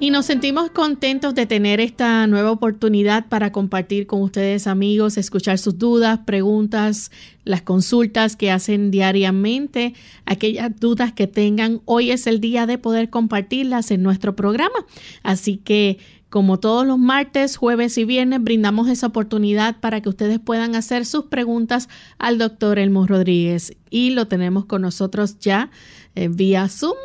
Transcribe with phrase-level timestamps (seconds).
[0.01, 5.59] Y nos sentimos contentos de tener esta nueva oportunidad para compartir con ustedes amigos, escuchar
[5.59, 7.11] sus dudas, preguntas,
[7.43, 9.93] las consultas que hacen diariamente,
[10.25, 11.81] aquellas dudas que tengan.
[11.85, 14.87] Hoy es el día de poder compartirlas en nuestro programa.
[15.21, 15.99] Así que
[16.31, 21.05] como todos los martes, jueves y viernes, brindamos esa oportunidad para que ustedes puedan hacer
[21.05, 23.77] sus preguntas al doctor Elmo Rodríguez.
[23.91, 25.69] Y lo tenemos con nosotros ya
[26.15, 26.97] eh, vía Zoom.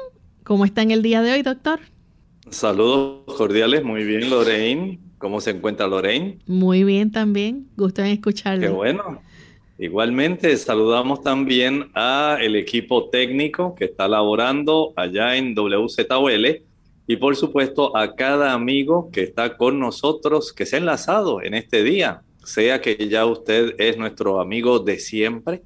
[0.44, 1.80] ¿Cómo está en el día de hoy, doctor?
[2.50, 5.00] Saludos cordiales, muy bien Lorraine.
[5.18, 6.38] ¿Cómo se encuentra Lorraine?
[6.46, 8.60] Muy bien también, gusto en escucharlo.
[8.60, 9.20] Qué bueno.
[9.78, 16.62] Igualmente saludamos también a el equipo técnico que está laborando allá en WZOL
[17.06, 21.54] y por supuesto a cada amigo que está con nosotros, que se ha enlazado en
[21.54, 25.62] este día, sea que ya usted es nuestro amigo de siempre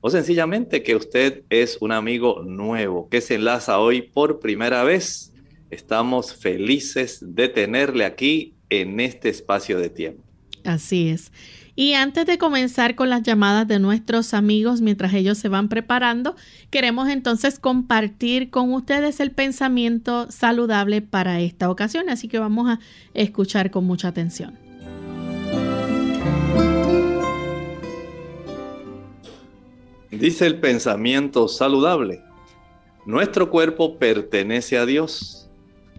[0.00, 5.29] o sencillamente que usted es un amigo nuevo que se enlaza hoy por primera vez
[5.70, 10.24] Estamos felices de tenerle aquí en este espacio de tiempo.
[10.64, 11.32] Así es.
[11.76, 16.34] Y antes de comenzar con las llamadas de nuestros amigos mientras ellos se van preparando,
[16.70, 22.10] queremos entonces compartir con ustedes el pensamiento saludable para esta ocasión.
[22.10, 22.80] Así que vamos a
[23.14, 24.58] escuchar con mucha atención.
[30.10, 32.22] Dice el pensamiento saludable.
[33.06, 35.49] Nuestro cuerpo pertenece a Dios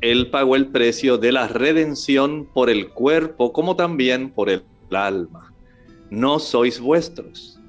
[0.01, 5.53] él pagó el precio de la redención por el cuerpo como también por el alma.
[6.09, 7.59] No sois vuestros,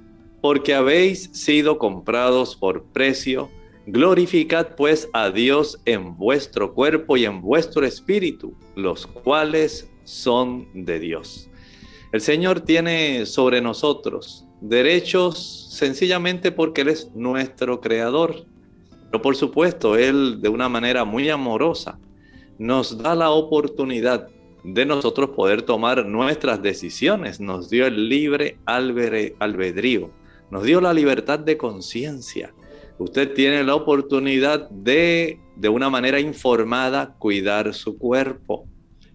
[0.41, 3.51] porque habéis sido comprados por precio.
[3.87, 11.01] Glorificad pues a Dios en vuestro cuerpo y en vuestro espíritu, los cuales son de
[11.01, 11.51] Dios.
[12.13, 18.47] El Señor tiene sobre nosotros derechos sencillamente porque Él es nuestro creador.
[19.11, 21.99] Pero por supuesto, Él de una manera muy amorosa
[22.63, 24.29] nos da la oportunidad
[24.63, 27.41] de nosotros poder tomar nuestras decisiones.
[27.41, 30.13] Nos dio el libre albedrío,
[30.49, 32.55] nos dio la libertad de conciencia.
[32.99, 38.69] Usted tiene la oportunidad de, de una manera informada, cuidar su cuerpo.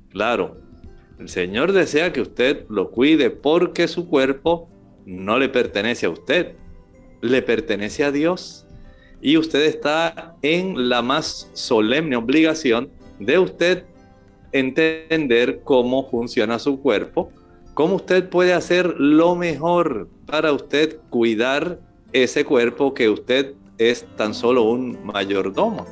[0.10, 0.58] Claro,
[1.18, 4.70] el Señor desea que usted lo cuide porque su cuerpo
[5.06, 6.56] no le pertenece a usted,
[7.22, 8.66] le pertenece a Dios.
[9.22, 13.84] Y usted está en la más solemne obligación de usted
[14.52, 17.32] entender cómo funciona su cuerpo,
[17.74, 21.80] cómo usted puede hacer lo mejor para usted cuidar
[22.14, 25.86] ese cuerpo que usted es tan solo un mayordomo.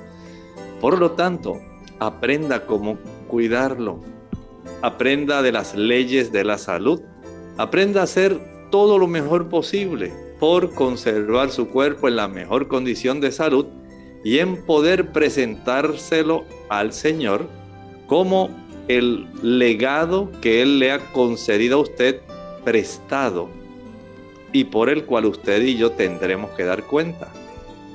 [0.81, 1.59] Por lo tanto,
[1.99, 4.01] aprenda cómo cuidarlo.
[4.81, 7.01] Aprenda de las leyes de la salud.
[7.57, 8.39] Aprenda a hacer
[8.71, 13.67] todo lo mejor posible por conservar su cuerpo en la mejor condición de salud
[14.25, 17.47] y en poder presentárselo al Señor
[18.07, 18.49] como
[18.87, 22.21] el legado que Él le ha concedido a usted
[22.63, 23.49] prestado
[24.51, 27.31] y por el cual usted y yo tendremos que dar cuenta.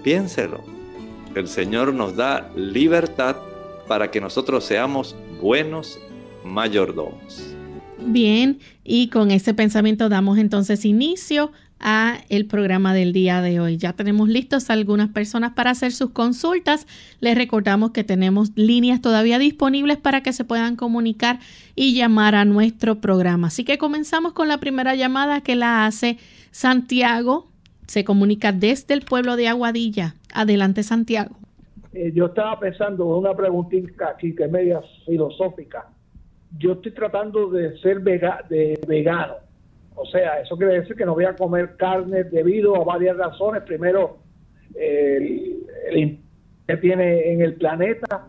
[0.05, 0.63] Piénselo.
[1.35, 3.37] El Señor nos da libertad
[3.89, 5.99] para que nosotros seamos buenos
[6.45, 7.57] mayordomos.
[7.99, 11.51] Bien, y con ese pensamiento damos entonces inicio
[11.81, 13.77] a el programa del día de hoy.
[13.79, 16.87] Ya tenemos listos algunas personas para hacer sus consultas.
[17.21, 21.39] Les recordamos que tenemos líneas todavía disponibles para que se puedan comunicar
[21.75, 23.49] y llamar a nuestro programa.
[23.49, 26.19] Así que comenzamos con la primera llamada que la hace
[26.51, 27.49] Santiago.
[27.87, 30.15] Se comunica desde el pueblo de Aguadilla.
[30.33, 31.37] Adelante, Santiago.
[31.93, 35.89] Eh, yo estaba pensando en una preguntita aquí que es media filosófica.
[36.59, 39.50] Yo estoy tratando de ser de vegano
[40.01, 43.63] o sea, eso quiere decir que no voy a comer carne debido a varias razones.
[43.65, 44.17] Primero,
[44.75, 46.19] el,
[46.67, 48.29] que tiene en el planeta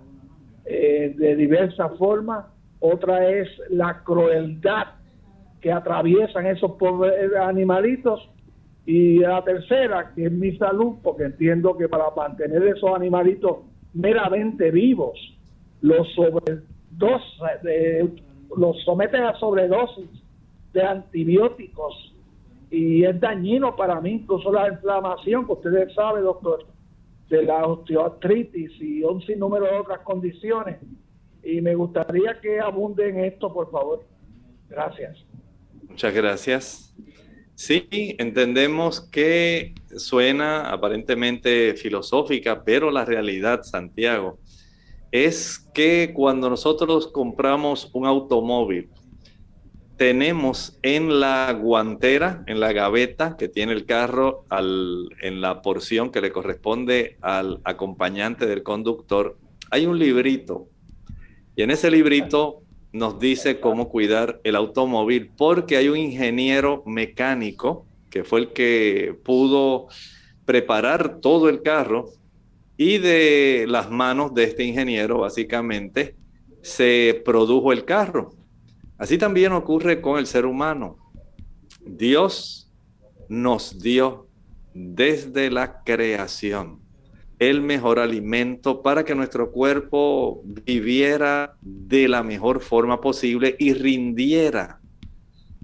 [0.66, 2.46] eh, de diversas formas.
[2.80, 4.88] Otra es la crueldad
[5.62, 8.30] que atraviesan esos pobres animalitos.
[8.86, 13.60] Y la tercera, que es mi salud, porque entiendo que para mantener esos animalitos
[13.94, 15.18] meramente vivos,
[15.82, 16.64] los sobredos,
[17.64, 18.10] eh,
[18.58, 20.21] los someten a sobredosis
[20.74, 22.14] de antibióticos
[22.70, 26.66] y es dañino para mí, incluso la inflamación, que ustedes saben, doctor,
[27.30, 30.78] de la osteoartritis y un sinnúmero de otras condiciones.
[31.44, 34.06] Y me gustaría que abunde en esto, por favor.
[34.70, 35.18] Gracias.
[35.90, 36.96] Muchas gracias.
[37.56, 44.40] Sí, entendemos que suena aparentemente filosófica, pero la realidad, Santiago,
[45.12, 48.90] es que cuando nosotros compramos un automóvil,
[50.02, 56.22] tenemos en la guantera, en la gaveta que tiene el carro, en la porción que
[56.22, 59.38] le corresponde al acompañante del conductor,
[59.70, 60.68] hay un librito.
[61.56, 67.86] Y en ese librito nos dice cómo cuidar el automóvil porque hay un ingeniero mecánico
[68.10, 69.86] que fue el que pudo
[70.46, 72.10] preparar todo el carro
[72.76, 76.16] y de las manos de este ingeniero básicamente
[76.64, 78.41] se produjo el carro.
[79.02, 80.96] Así también ocurre con el ser humano.
[81.84, 82.72] Dios
[83.30, 84.28] nos dio
[84.76, 86.80] desde la creación
[87.40, 94.80] el mejor alimento para que nuestro cuerpo viviera de la mejor forma posible y rindiera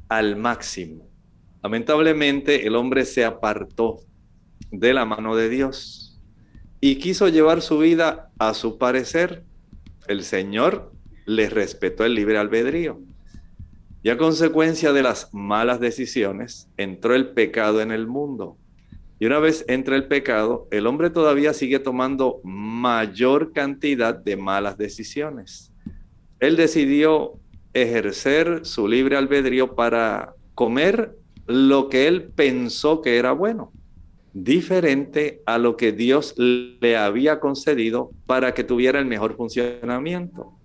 [0.10, 1.08] al máximo.
[1.62, 4.00] Lamentablemente el hombre se apartó
[4.72, 6.20] de la mano de Dios
[6.82, 9.44] y quiso llevar su vida a su parecer.
[10.08, 10.92] El Señor
[11.28, 13.00] le respetó el libre albedrío.
[14.04, 18.58] Y a consecuencia de las malas decisiones, entró el pecado en el mundo.
[19.20, 24.78] Y una vez entra el pecado, el hombre todavía sigue tomando mayor cantidad de malas
[24.78, 25.74] decisiones.
[26.40, 27.40] Él decidió
[27.74, 31.16] ejercer su libre albedrío para comer
[31.48, 33.72] lo que él pensó que era bueno,
[34.34, 40.57] diferente a lo que Dios le había concedido para que tuviera el mejor funcionamiento.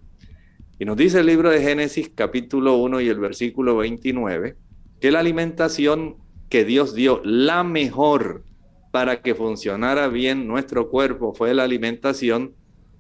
[0.83, 4.57] Y nos dice el libro de Génesis capítulo 1 y el versículo 29
[5.01, 6.17] que la alimentación
[6.49, 8.43] que Dios dio, la mejor
[8.91, 12.57] para que funcionara bien nuestro cuerpo, fue la alimentación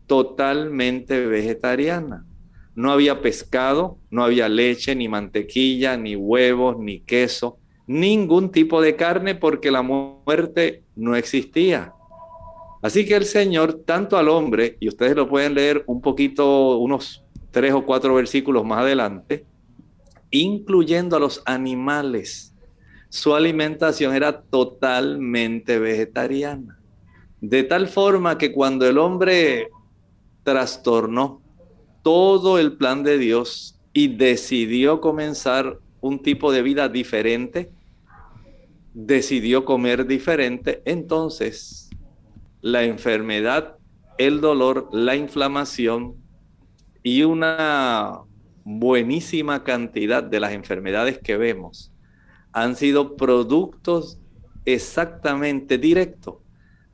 [0.07, 2.25] totalmente vegetariana.
[2.77, 7.59] No había pescado, no había leche, ni mantequilla, ni huevos, ni queso,
[7.89, 11.95] ningún tipo de carne porque la muerte no existía.
[12.81, 17.22] Así que el Señor, tanto al hombre, y ustedes lo pueden leer un poquito, unos
[17.52, 19.47] tres o cuatro versículos más adelante,
[20.30, 22.52] incluyendo a los animales.
[23.09, 26.80] Su alimentación era totalmente vegetariana.
[27.40, 29.68] De tal forma que cuando el hombre
[30.42, 31.42] trastornó
[32.02, 37.71] todo el plan de Dios y decidió comenzar un tipo de vida diferente,
[38.94, 41.90] decidió comer diferente, entonces
[42.62, 43.76] la enfermedad,
[44.18, 46.22] el dolor, la inflamación
[47.02, 48.21] y una
[48.64, 51.92] buenísima cantidad de las enfermedades que vemos
[52.52, 54.18] han sido productos
[54.64, 56.37] exactamente directos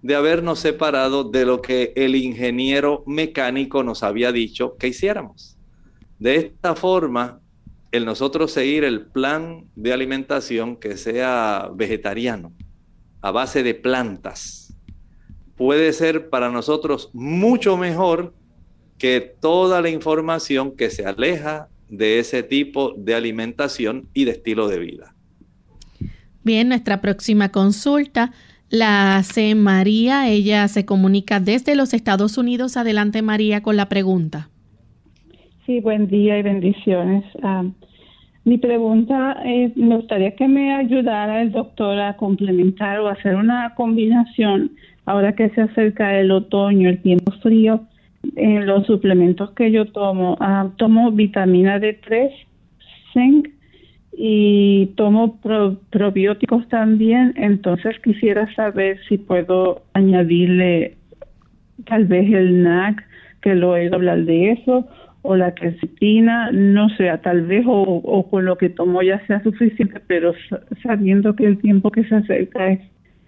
[0.00, 5.58] de habernos separado de lo que el ingeniero mecánico nos había dicho que hiciéramos.
[6.18, 7.40] De esta forma,
[7.90, 12.52] el nosotros seguir el plan de alimentación que sea vegetariano,
[13.20, 14.68] a base de plantas
[15.56, 18.32] puede ser para nosotros mucho mejor
[18.98, 24.68] que toda la información que se aleja de ese tipo de alimentación y de estilo
[24.68, 25.14] de vida.
[26.44, 28.32] Bien, nuestra próxima consulta
[28.70, 30.28] la hace María.
[30.28, 32.76] Ella se comunica desde los Estados Unidos.
[32.76, 34.50] Adelante, María, con la pregunta.
[35.64, 37.24] Sí, buen día y bendiciones.
[37.42, 37.64] Ah,
[38.44, 43.74] mi pregunta es, me gustaría que me ayudara el doctor a complementar o hacer una
[43.74, 44.72] combinación
[45.04, 47.82] ahora que se acerca el otoño, el tiempo frío,
[48.36, 50.36] en los suplementos que yo tomo.
[50.40, 52.30] Ah, tomo vitamina D3,
[53.12, 53.48] zinc
[54.12, 55.40] y tomo
[55.90, 57.34] probióticos también.
[57.36, 60.96] Entonces quisiera saber si puedo añadirle
[61.86, 63.04] tal vez el NAC,
[63.40, 64.88] que lo he oído hablar de eso,
[65.22, 70.00] o la quercetina, no sé, tal vez o, con lo que tomo ya sea suficiente,
[70.06, 70.32] pero
[70.82, 72.80] sabiendo que el tiempo que se acerca es,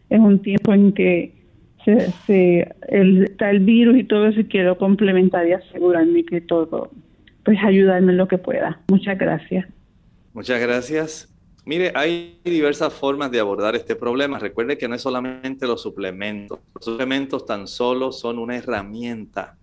[0.09, 1.40] es un tiempo en que
[1.85, 6.91] se, el, está el virus y todo eso y quiero complementar y asegurarme que todo,
[7.45, 8.81] pues ayudarme en lo que pueda.
[8.89, 9.67] Muchas gracias.
[10.33, 11.27] Muchas gracias.
[11.65, 14.39] Mire, hay diversas formas de abordar este problema.
[14.39, 16.59] Recuerde que no es solamente los suplementos.
[16.75, 19.57] Los suplementos tan solo son una herramienta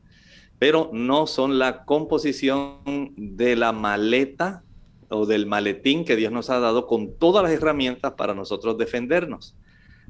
[0.60, 4.64] pero no son la composición de la maleta
[5.10, 9.56] o del maletín que Dios nos ha dado con todas las herramientas para nosotros defendernos.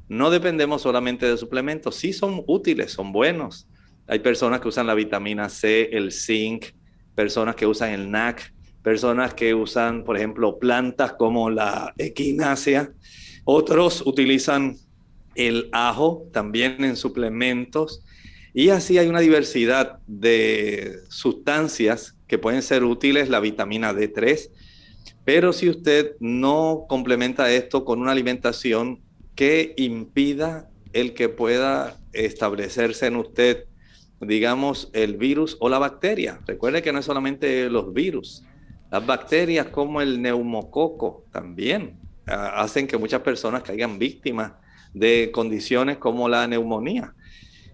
[0.09, 3.67] No dependemos solamente de suplementos, sí son útiles, son buenos.
[4.07, 6.67] Hay personas que usan la vitamina C, el zinc,
[7.13, 12.91] personas que usan el NAC, personas que usan, por ejemplo, plantas como la equinácea.
[13.43, 14.77] Otros utilizan
[15.35, 18.03] el ajo también en suplementos.
[18.53, 24.49] Y así hay una diversidad de sustancias que pueden ser útiles, la vitamina D3,
[25.23, 29.01] pero si usted no complementa esto con una alimentación
[29.38, 33.65] que impida el que pueda establecerse en usted,
[34.20, 36.41] digamos, el virus o la bacteria.
[36.48, 38.44] Recuerde que no es solamente los virus,
[38.89, 44.53] las bacterias como el neumococo también ah, hacen que muchas personas caigan víctimas
[44.94, 47.13] de condiciones como la neumonía.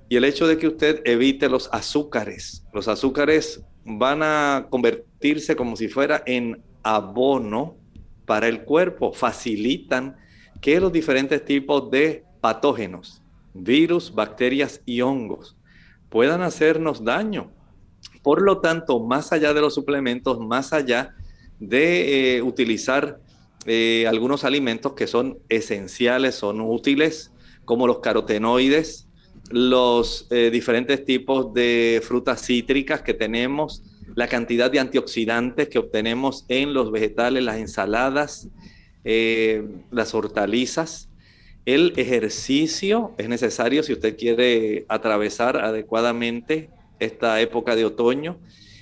[0.09, 5.77] Y el hecho de que usted evite los azúcares, los azúcares van a convertirse como
[5.77, 7.77] si fuera en abono
[8.25, 10.17] para el cuerpo, facilitan
[10.63, 13.21] que los diferentes tipos de patógenos,
[13.53, 15.57] virus, bacterias y hongos
[16.09, 17.51] puedan hacernos daño.
[18.21, 21.15] Por lo tanto, más allá de los suplementos, más allá
[21.59, 23.19] de eh, utilizar
[23.65, 27.33] eh, algunos alimentos que son esenciales, son útiles,
[27.65, 29.09] como los carotenoides,
[29.49, 33.83] los eh, diferentes tipos de frutas cítricas que tenemos,
[34.15, 38.47] la cantidad de antioxidantes que obtenemos en los vegetales, las ensaladas,
[39.03, 41.09] eh, las hortalizas.
[41.65, 46.69] El ejercicio es necesario si usted quiere atravesar adecuadamente
[46.99, 48.37] esta época de otoño.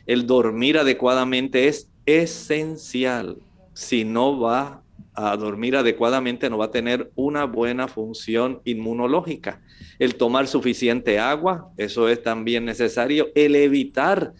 [0.08, 3.38] El dormir adecuadamente es esencial.
[3.74, 4.82] Si no va
[5.14, 9.62] a dormir adecuadamente, no va a tener una buena función inmunológica
[10.02, 14.34] el tomar suficiente agua, eso es también necesario, el evitar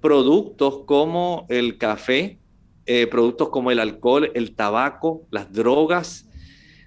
[0.00, 2.36] productos como el café,
[2.86, 6.28] eh, productos como el alcohol, el tabaco, las drogas.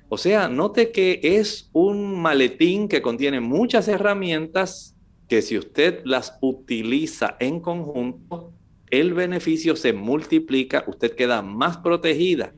[0.10, 4.96] O sea, note que es un maletín que contiene muchas herramientas
[5.28, 8.54] que si usted las utiliza en conjunto,
[8.90, 12.54] el beneficio se multiplica, usted queda más protegida.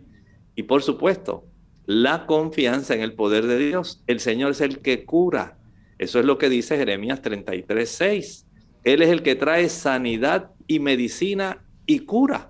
[0.55, 1.45] Y por supuesto,
[1.85, 4.03] la confianza en el poder de Dios.
[4.05, 5.57] El Señor es el que cura.
[5.97, 8.45] Eso es lo que dice Jeremías 33, 6.
[8.83, 12.48] Él es el que trae sanidad y medicina y cura.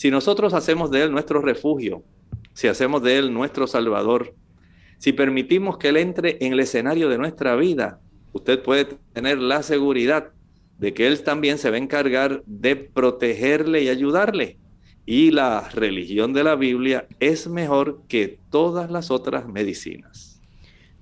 [0.00, 2.02] Si nosotros hacemos de Él nuestro refugio,
[2.54, 4.34] si hacemos de Él nuestro Salvador,
[4.96, 8.00] si permitimos que Él entre en el escenario de nuestra vida,
[8.32, 10.30] usted puede tener la seguridad
[10.78, 14.56] de que Él también se va a encargar de protegerle y ayudarle.
[15.04, 20.40] Y la religión de la Biblia es mejor que todas las otras medicinas.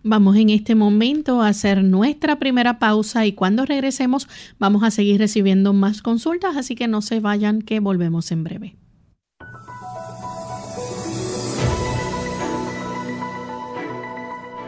[0.02, 4.26] Vamos en este momento a hacer nuestra primera pausa y cuando regresemos
[4.59, 8.78] vamos a seguir recibiendo más consultas, así que no se vayan que volvemos en breve.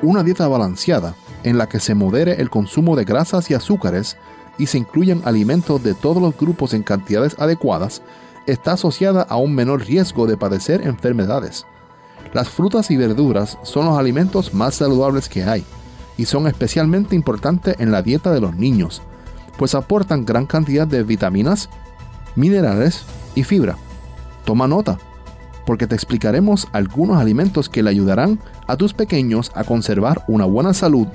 [0.02, 4.16] Una dieta balanceada en la que se modere el consumo de grasas y azúcares
[4.58, 8.02] y se incluyan alimentos de todos los grupos en cantidades adecuadas
[8.46, 11.66] está asociada a un menor riesgo de padecer enfermedades
[12.32, 15.64] las frutas y verduras son los alimentos más saludables que hay
[16.16, 19.02] y son especialmente importantes en la dieta de los niños,
[19.56, 21.70] pues aportan gran cantidad de vitaminas,
[22.36, 23.04] minerales
[23.34, 23.76] y fibra.
[24.44, 24.98] Toma nota,
[25.70, 30.74] porque te explicaremos algunos alimentos que le ayudarán a tus pequeños a conservar una buena
[30.74, 31.06] salud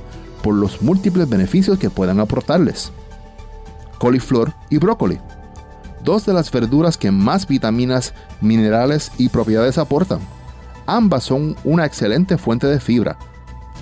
[0.42, 2.94] por los múltiples beneficios que puedan aportarles.
[4.00, 5.20] Coliflor y brócoli,
[6.06, 10.20] dos de las verduras que más vitaminas, minerales y propiedades aportan.
[10.86, 13.18] Ambas son una excelente fuente de fibra.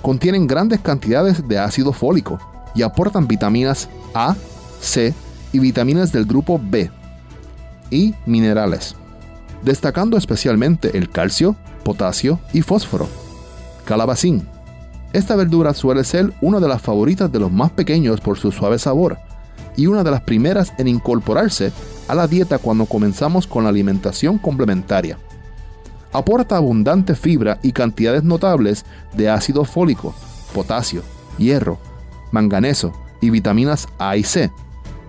[0.02, 2.40] Contienen grandes cantidades de ácido fólico
[2.74, 4.34] y aportan vitaminas A,
[4.80, 5.14] C
[5.52, 6.90] y vitaminas del grupo B
[7.92, 8.96] y minerales,
[9.64, 13.08] destacando especialmente el calcio, potasio y fósforo.
[13.84, 14.46] Calabacín.
[15.12, 18.78] Esta verdura suele ser una de las favoritas de los más pequeños por su suave
[18.78, 19.18] sabor
[19.76, 21.72] y una de las primeras en incorporarse
[22.08, 25.18] a la dieta cuando comenzamos con la alimentación complementaria.
[26.12, 30.14] Aporta abundante fibra y cantidades notables de ácido fólico,
[30.52, 31.02] potasio,
[31.38, 31.78] hierro,
[32.30, 34.50] manganeso y vitaminas A y C.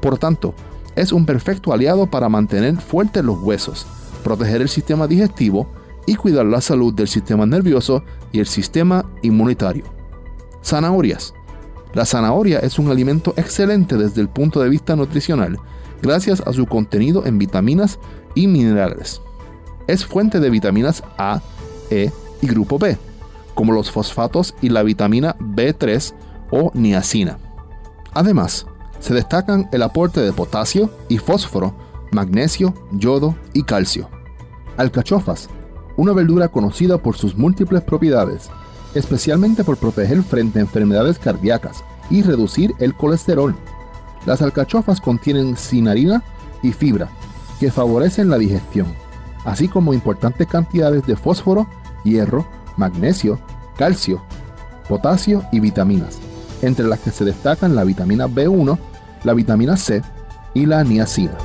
[0.01, 0.55] Por tanto,
[0.95, 3.85] es un perfecto aliado para mantener fuertes los huesos,
[4.25, 5.67] proteger el sistema digestivo
[6.07, 9.85] y cuidar la salud del sistema nervioso y el sistema inmunitario.
[10.63, 11.35] Zanahorias.
[11.93, 15.59] La zanahoria es un alimento excelente desde el punto de vista nutricional,
[16.01, 17.99] gracias a su contenido en vitaminas
[18.33, 19.21] y minerales.
[19.85, 21.41] Es fuente de vitaminas A,
[21.91, 22.97] E y grupo B,
[23.53, 26.15] como los fosfatos y la vitamina B3
[26.49, 27.37] o niacina.
[28.11, 28.65] Además,
[28.99, 31.75] se destacan el aporte de potasio y fósforo,
[32.11, 34.14] magnesio, yodo y calcio.
[34.77, 35.49] Alcachofas,
[35.97, 38.49] una verdura conocida por sus múltiples propiedades,
[38.93, 43.55] especialmente por proteger frente a enfermedades cardíacas y reducir el colesterol.
[44.25, 46.23] Las alcachofas contienen cinarina
[46.61, 47.09] y fibra,
[47.59, 48.87] que favorecen la digestión,
[49.45, 51.67] así como importantes cantidades de fósforo,
[52.03, 52.45] hierro,
[52.77, 53.39] magnesio,
[53.77, 54.21] calcio,
[54.89, 56.19] potasio y vitaminas,
[56.61, 58.77] entre las que se destacan la vitamina B1,
[59.23, 60.01] la vitamina C
[60.53, 61.37] y la niacina.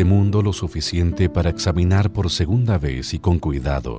[0.00, 3.98] Este mundo lo suficiente para examinar por segunda vez y con cuidado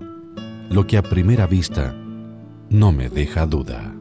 [0.71, 1.93] lo que a primera vista
[2.71, 4.00] no me deja duda.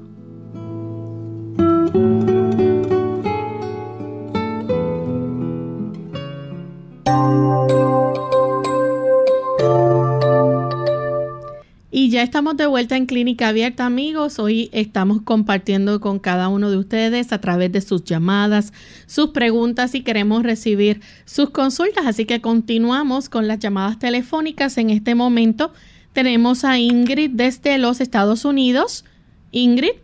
[12.30, 14.38] Estamos de vuelta en Clínica Abierta, amigos.
[14.38, 18.72] Hoy estamos compartiendo con cada uno de ustedes a través de sus llamadas,
[19.06, 22.06] sus preguntas y queremos recibir sus consultas.
[22.06, 24.78] Así que continuamos con las llamadas telefónicas.
[24.78, 25.72] En este momento
[26.12, 29.04] tenemos a Ingrid desde los Estados Unidos.
[29.50, 29.96] Ingrid.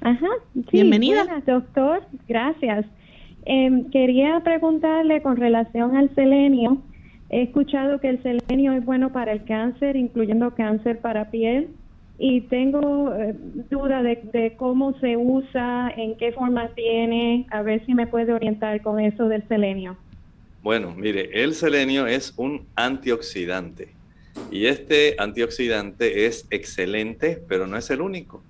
[0.00, 0.28] Ajá.
[0.72, 1.42] Bienvenida.
[1.46, 2.04] doctor.
[2.26, 2.86] Gracias.
[3.44, 6.80] Em, quería preguntarle con relación al selenio
[7.30, 11.68] He escuchado que el selenio es bueno para el cáncer, incluyendo cáncer para piel,
[12.18, 13.34] y tengo eh,
[13.70, 18.82] duda de, cómo se usa, en qué forma tiene, a ver si me puede orientar
[18.82, 19.96] con eso del selenio.
[20.62, 23.88] Bueno, mire, el selenio es un antioxidante
[24.50, 28.42] y este antioxidante es excelente, pero no es el único.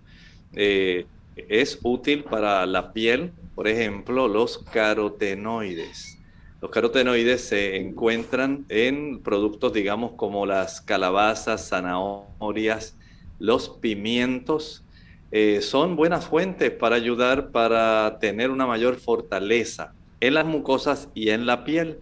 [0.55, 6.20] Eh, es útil para la piel, por ejemplo, los carotenoides.
[6.61, 12.97] Los carotenoides se encuentran en productos, digamos, como las calabazas, zanahorias,
[13.39, 14.85] los pimientos.
[15.33, 21.31] Eh, son buenas fuentes para ayudar para tener una mayor fortaleza en las mucosas y
[21.31, 22.01] en la piel.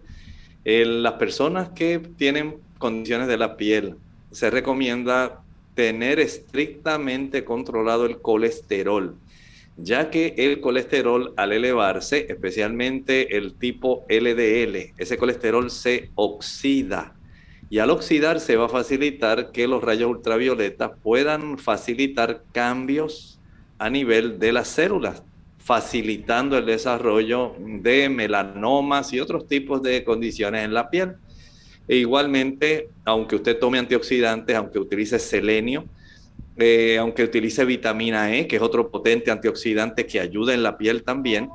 [0.65, 3.95] En las personas que tienen condiciones de la piel,
[4.31, 5.41] se recomienda
[5.73, 9.15] tener estrictamente controlado el colesterol
[9.81, 17.15] ya que el colesterol al elevarse, especialmente el tipo LDL, ese colesterol se oxida
[17.69, 23.39] y al oxidarse va a facilitar que los rayos ultravioletas puedan facilitar cambios
[23.77, 25.23] a nivel de las células,
[25.59, 31.15] facilitando el desarrollo de melanomas y otros tipos de condiciones en la piel.
[31.87, 35.85] E igualmente, aunque usted tome antioxidantes, aunque utilice selenio,
[36.59, 41.03] eh, aunque utilice vitamina E, que es otro potente antioxidante que ayuda en la piel
[41.03, 41.49] también,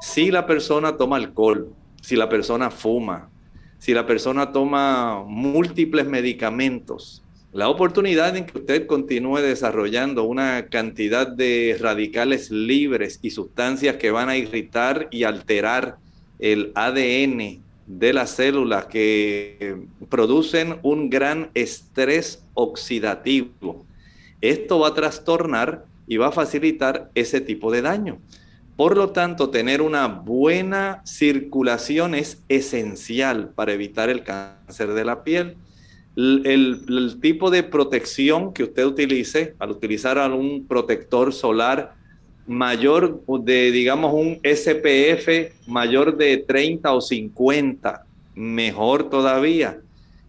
[0.00, 3.30] si la persona toma alcohol, si la persona fuma,
[3.78, 11.26] si la persona toma múltiples medicamentos, la oportunidad en que usted continúe desarrollando una cantidad
[11.26, 15.98] de radicales libres y sustancias que van a irritar y alterar
[16.38, 19.76] el ADN de las células que
[20.08, 23.84] producen un gran estrés oxidativo
[24.42, 28.18] esto va a trastornar y va a facilitar ese tipo de daño.
[28.76, 35.24] Por lo tanto, tener una buena circulación es esencial para evitar el cáncer de la
[35.24, 35.56] piel.
[36.16, 41.94] el, tipo de protección que usted utilice, al utilizar un protector solar
[42.46, 49.78] mayor de, digamos, un SPF mayor de 30 o 50, mejor todavía.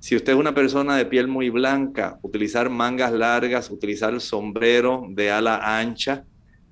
[0.04, 5.32] Si usted es una persona de piel muy blanca, utilizar mangas largas, utilizar sombrero de
[5.32, 6.26] ala ancha,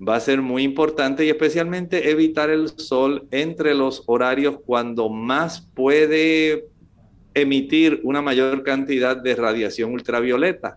[0.06, 5.66] va a ser muy importante y especialmente evitar el sol entre los horarios cuando más
[5.74, 6.66] puede
[7.32, 10.76] emitir una mayor cantidad de radiación ultravioleta.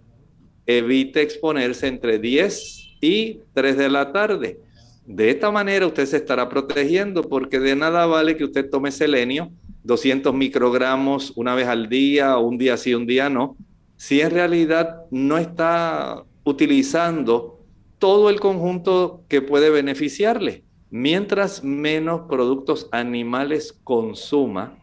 [0.65, 4.61] Evite exponerse entre 10 y 3 de la tarde.
[5.05, 9.51] De esta manera usted se estará protegiendo porque de nada vale que usted tome selenio,
[9.86, 13.56] 200 microgramos una vez al día, un día sí, un día no,
[13.95, 17.63] si en realidad no está utilizando
[18.00, 20.63] todo el conjunto que puede beneficiarle.
[20.89, 24.78] Mientras menos productos animales consuma,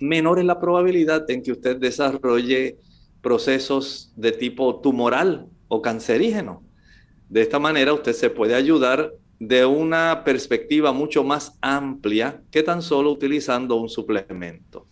[0.00, 2.78] menor es la probabilidad en que usted desarrolle
[3.20, 6.62] procesos de tipo tumoral o cancerígeno.
[7.28, 9.12] De esta manera usted se puede ayudar
[9.48, 14.86] de una perspectiva mucho más amplia que tan solo utilizando un suplemento.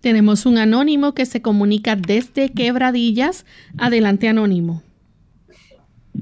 [0.00, 3.44] Tenemos un anónimo que se comunica desde Quebradillas.
[3.76, 4.82] Adelante, anónimo.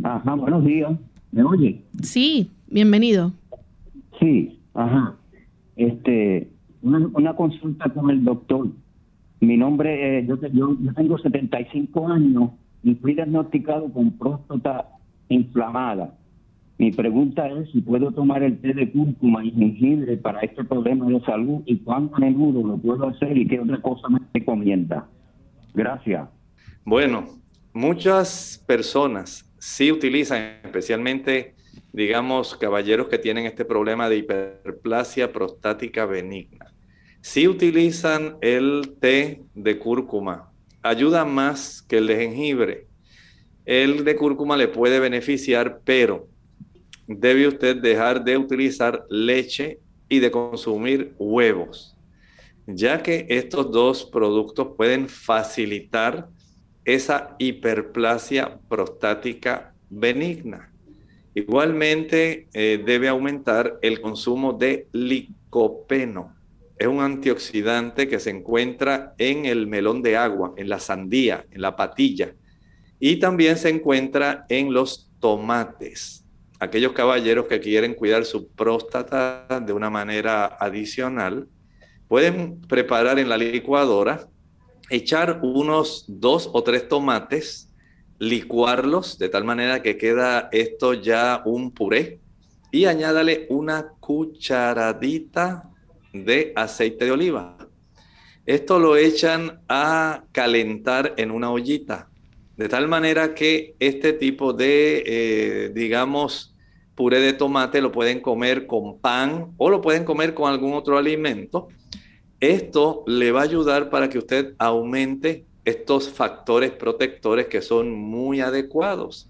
[0.02, 0.92] Ajá, buenos días.
[1.30, 1.82] ¿Me oye?
[2.02, 3.32] Sí, bienvenido.
[4.18, 5.14] Sí, ajá.
[5.76, 6.48] Este,
[6.82, 8.68] una, consulta con el doctor.
[9.40, 12.50] Mi nombre es, yo, yo, yo tengo 75 años
[12.82, 14.88] y fui diagnosticado con próstata
[15.28, 16.14] inflamada.
[16.78, 21.06] Mi pregunta es si puedo tomar el té de cúrcuma y jengibre para este problema
[21.06, 25.08] de salud y cuánto a menudo lo puedo hacer y qué otra cosa me recomienda.
[25.72, 26.28] Gracias.
[26.84, 27.24] Bueno,
[27.72, 31.54] muchas personas sí utilizan, especialmente,
[31.94, 36.66] digamos, caballeros que tienen este problema de hiperplasia prostática benigna.
[37.22, 42.86] Si utilizan el té de cúrcuma, ayuda más que el de jengibre.
[43.64, 46.28] El de cúrcuma le puede beneficiar, pero
[47.06, 51.96] debe usted dejar de utilizar leche y de consumir huevos,
[52.66, 56.28] ya que estos dos productos pueden facilitar
[56.84, 60.72] esa hiperplasia prostática benigna.
[61.34, 66.36] Igualmente eh, debe aumentar el consumo de licopeno
[66.78, 71.62] es un antioxidante que se encuentra en el melón de agua, en la sandía, en
[71.62, 72.34] la patilla.
[73.00, 76.25] Y también se encuentra en los tomates.
[76.58, 81.48] Aquellos caballeros que quieren cuidar su próstata de una manera adicional,
[82.08, 84.28] pueden preparar en la licuadora,
[84.90, 87.72] echar unos dos o tres tomates,
[88.18, 92.20] licuarlos de tal manera que queda esto ya un puré
[92.70, 95.70] y añádale una cucharadita
[96.12, 97.56] de aceite de oliva.
[98.46, 102.08] Esto lo echan a calentar en una ollita,
[102.56, 106.54] de tal manera que este tipo de, eh, digamos,
[106.94, 110.96] puré de tomate lo pueden comer con pan o lo pueden comer con algún otro
[110.96, 111.68] alimento.
[112.40, 118.40] Esto le va a ayudar para que usted aumente estos factores protectores que son muy
[118.40, 119.28] adecuados.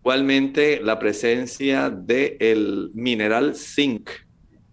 [0.00, 4.10] Igualmente, la presencia del mineral zinc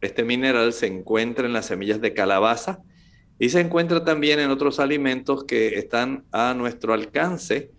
[0.06, 2.80] este mineral se encuentra en las semillas de calabaza
[3.39, 7.71] y se encuentra también en otros alimentos que están a nuestro alcance.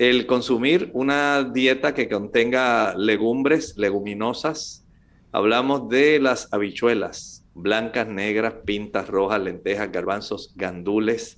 [0.00, 4.86] El consumir una dieta que contenga legumbres, leguminosas,
[5.30, 11.36] hablamos de las habichuelas, blancas, negras, pintas, rojas, lentejas, garbanzos, gandules,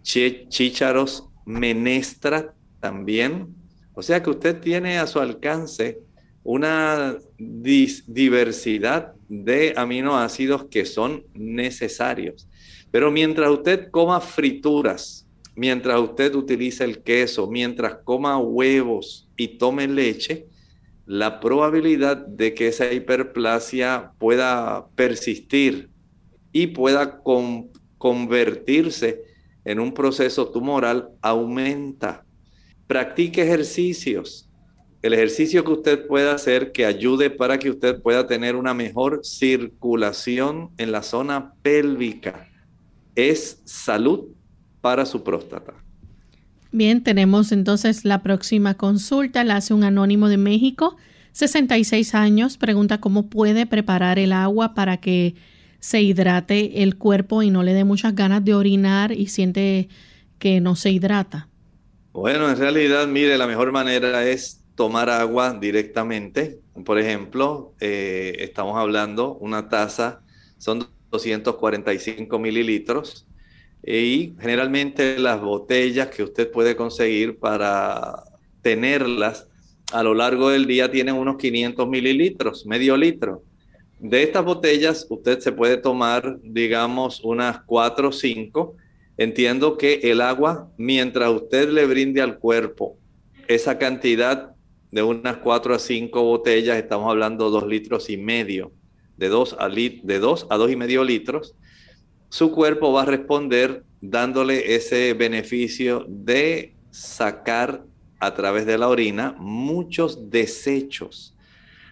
[0.00, 3.56] chícharos, menestra también.
[3.94, 5.98] O sea que usted tiene a su alcance
[6.44, 12.48] una diversidad de aminoácidos que son necesarios.
[12.92, 15.27] Pero mientras usted coma frituras,
[15.58, 20.46] mientras usted utilice el queso, mientras coma huevos y tome leche,
[21.04, 25.90] la probabilidad de que esa hiperplasia pueda persistir
[26.52, 27.20] y pueda
[27.98, 29.24] convertirse
[29.64, 32.24] en un proceso tumoral aumenta.
[32.86, 34.48] Practique ejercicios,
[35.02, 39.22] el ejercicio que usted pueda hacer que ayude para que usted pueda tener una mejor
[39.24, 42.48] circulación en la zona pélvica
[43.16, 44.28] es salud
[44.80, 45.74] para su próstata.
[46.70, 50.96] Bien, tenemos entonces la próxima consulta, la hace un anónimo de México,
[51.32, 55.34] 66 años, pregunta cómo puede preparar el agua para que
[55.80, 59.88] se hidrate el cuerpo y no le dé muchas ganas de orinar y siente
[60.38, 61.48] que no se hidrata.
[62.12, 66.60] Bueno, en realidad, mire, la mejor manera es tomar agua directamente.
[66.84, 70.22] Por ejemplo, eh, estamos hablando, una taza
[70.58, 73.26] son 245 mililitros.
[73.84, 78.24] Y generalmente las botellas que usted puede conseguir para
[78.62, 79.48] tenerlas
[79.92, 83.42] a lo largo del día tienen unos 500 mililitros, medio litro.
[83.98, 88.76] De estas botellas usted se puede tomar, digamos, unas 4 o 5.
[89.16, 92.96] Entiendo que el agua, mientras usted le brinde al cuerpo
[93.48, 94.54] esa cantidad
[94.90, 98.72] de unas 4 a 5 botellas, estamos hablando 2 litros y medio,
[99.16, 101.56] de 2 a, de 2 a 2 y medio litros,
[102.28, 107.84] su cuerpo va a responder dándole ese beneficio de sacar
[108.20, 111.34] a través de la orina muchos desechos.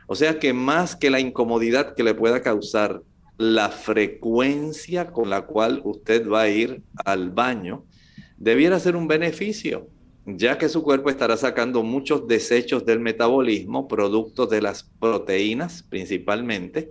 [0.06, 3.02] O sea que más que la incomodidad que le pueda causar
[3.38, 7.84] la frecuencia con la cual usted va a ir al baño,
[8.36, 9.88] debiera ser un beneficio,
[10.24, 16.90] ya que su cuerpo estará sacando muchos desechos del metabolismo, productos de las proteínas principalmente,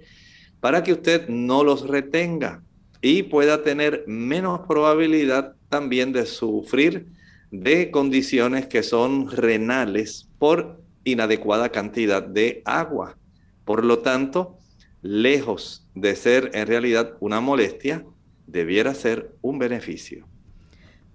[0.59, 2.63] para que usted no los retenga
[3.05, 7.05] y pueda tener menos probabilidad también de sufrir
[7.51, 13.15] de condiciones que son renales por inadecuada cantidad de agua.
[13.63, 14.57] Por lo tanto,
[15.03, 18.03] lejos de ser en realidad una molestia,
[18.47, 20.25] debiera ser un beneficio.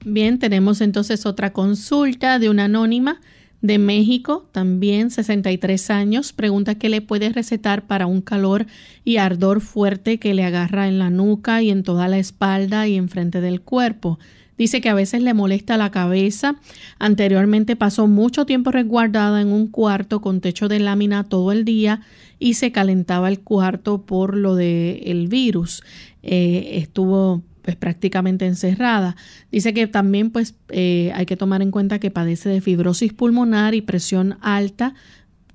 [0.05, 3.21] Bien, tenemos entonces otra consulta de una anónima
[3.63, 8.67] de México, también 63 años, pregunta qué le puede recetar para un calor
[9.05, 12.97] y ardor fuerte que le agarra en la nuca y en toda la espalda y
[12.97, 14.19] enfrente del cuerpo.
[14.57, 16.57] Dice que a veces le molesta la cabeza.
[16.99, 22.03] Anteriormente pasó mucho tiempo resguardada en un cuarto con techo de lámina todo el día
[22.39, 25.83] y se calentaba el cuarto por lo del el virus.
[26.23, 29.17] Eh, estuvo pues prácticamente encerrada.
[29.51, 33.75] Dice que también pues eh, hay que tomar en cuenta que padece de fibrosis pulmonar
[33.75, 34.95] y presión alta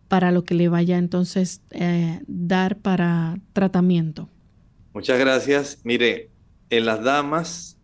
[0.08, 4.30] para lo que le vaya entonces eh, dar para tratamiento.
[4.94, 5.80] Muchas gracias.
[5.84, 6.30] Mire,
[6.70, 7.78] en las damas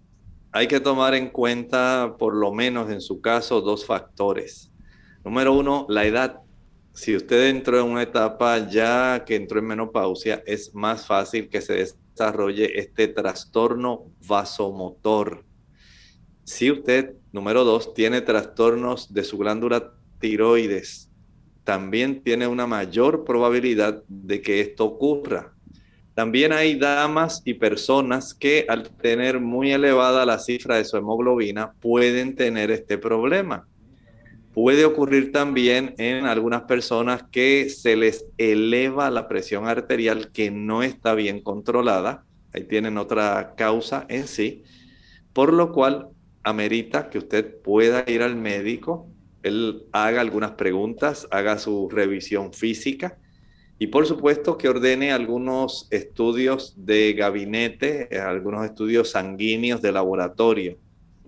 [0.51, 4.71] hay que tomar en cuenta por lo menos en su caso dos factores.
[5.23, 6.39] Número uno, la edad.
[6.93, 11.61] Si usted entró en una etapa ya que entró en menopausia, es más fácil que
[11.61, 11.75] se
[12.11, 15.43] desarrolle este trastorno vasomotor.
[16.43, 21.09] Si usted, número dos, tiene trastornos de su glándula tiroides,
[21.63, 25.53] también tiene una mayor probabilidad de que esto ocurra.
[26.13, 31.73] También hay damas y personas que al tener muy elevada la cifra de su hemoglobina
[31.79, 33.67] pueden tener este problema.
[34.53, 40.83] Puede ocurrir también en algunas personas que se les eleva la presión arterial que no
[40.83, 42.25] está bien controlada.
[42.53, 44.63] Ahí tienen otra causa en sí,
[45.31, 46.09] por lo cual
[46.43, 49.07] amerita que usted pueda ir al médico,
[49.41, 53.17] él haga algunas preguntas, haga su revisión física
[53.79, 60.77] y por supuesto que ordene algunos estudios de gabinete, algunos estudios sanguíneos de laboratorio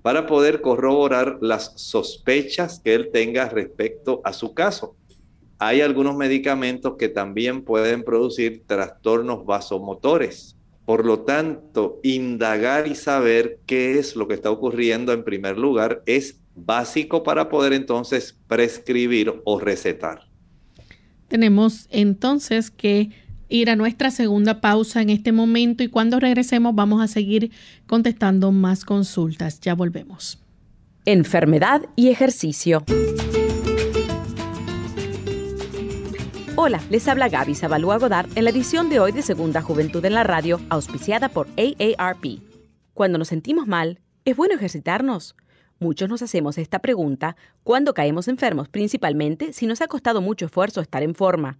[0.03, 4.95] para poder corroborar las sospechas que él tenga respecto a su caso.
[5.57, 10.57] Hay algunos medicamentos que también pueden producir trastornos vasomotores.
[10.85, 16.03] Por lo tanto, indagar y saber qué es lo que está ocurriendo en primer lugar
[16.05, 20.27] es básico para poder entonces prescribir o recetar.
[21.29, 23.11] Tenemos entonces que
[23.53, 27.51] ir a nuestra segunda pausa en este momento y cuando regresemos vamos a seguir
[27.85, 29.59] contestando más consultas.
[29.61, 30.39] Ya volvemos.
[31.05, 32.83] Enfermedad y ejercicio.
[36.55, 40.15] Hola, les habla Gaby Zabalúa Godard en la edición de hoy de Segunda Juventud en
[40.15, 42.39] la Radio, auspiciada por AARP.
[42.95, 45.35] Cuando nos sentimos mal, ¿es bueno ejercitarnos?
[45.77, 50.81] Muchos nos hacemos esta pregunta cuando caemos enfermos, principalmente si nos ha costado mucho esfuerzo
[50.81, 51.59] estar en forma.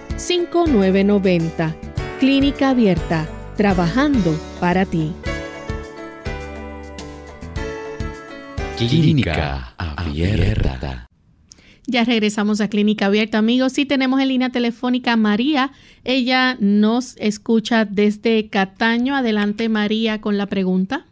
[0.21, 1.75] 5990.
[2.19, 4.29] Clínica Abierta, trabajando
[4.59, 5.13] para ti.
[8.77, 11.07] Clínica Abierta.
[11.87, 13.73] Ya regresamos a Clínica Abierta, amigos.
[13.73, 15.71] Sí tenemos en línea telefónica a María.
[16.03, 19.15] Ella nos escucha desde Cataño.
[19.15, 21.07] Adelante, María, con la pregunta.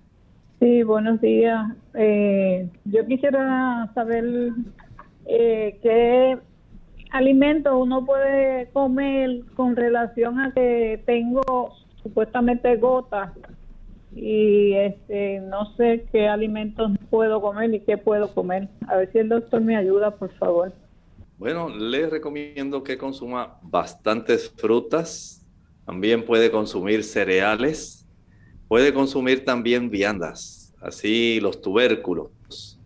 [0.59, 1.67] Sí, buenos días.
[1.95, 4.51] Eh, yo quisiera saber
[5.25, 6.37] eh, qué
[7.11, 13.31] alimentos uno puede comer con relación a que tengo supuestamente gotas
[14.15, 18.69] y este no sé qué alimentos puedo comer y qué puedo comer.
[18.87, 20.73] A ver si el doctor me ayuda, por favor.
[21.37, 25.45] Bueno, le recomiendo que consuma bastantes frutas,
[25.85, 28.05] también puede consumir cereales,
[28.67, 32.77] puede consumir también viandas, así los tubérculos,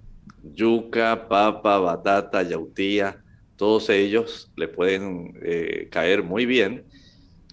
[0.43, 3.22] yuca, papa, batata, yautía,
[3.55, 6.85] todos ellos le pueden eh, caer muy bien.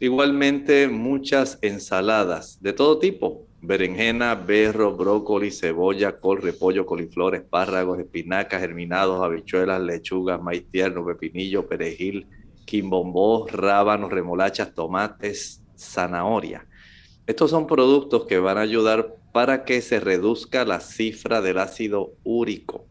[0.00, 8.60] Igualmente muchas ensaladas de todo tipo, berenjena, berro, brócoli, cebolla, col, repollo, coliflor, espárragos, espinacas,
[8.60, 12.26] germinados, habichuelas, lechugas, maíz tierno, pepinillo, perejil,
[12.64, 16.66] quimbombó, rábanos, remolachas, tomates, zanahoria.
[17.26, 22.14] Estos son productos que van a ayudar para que se reduzca la cifra del ácido
[22.24, 22.89] úrico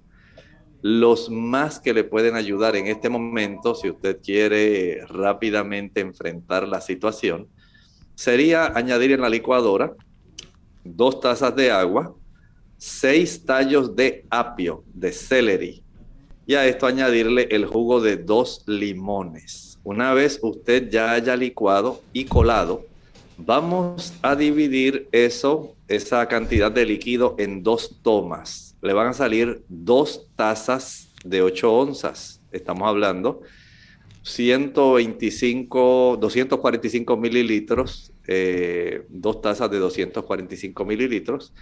[0.81, 6.79] los más que le pueden ayudar en este momento, si usted quiere rápidamente enfrentar la
[6.81, 7.47] situación,
[8.15, 9.93] sería añadir en la licuadora
[10.83, 12.15] dos tazas de agua,
[12.77, 15.83] seis tallos de apio, de celery,
[16.45, 19.79] y a esto añadirle el jugo de dos limones.
[19.83, 22.85] Una vez usted ya haya licuado y colado,
[23.37, 29.63] vamos a dividir eso, esa cantidad de líquido en dos tomas le van a salir
[29.67, 32.41] dos tazas de 8 onzas.
[32.51, 33.41] Estamos hablando
[34.23, 41.53] 125, 245 mililitros, eh, dos tazas de 245 mililitros.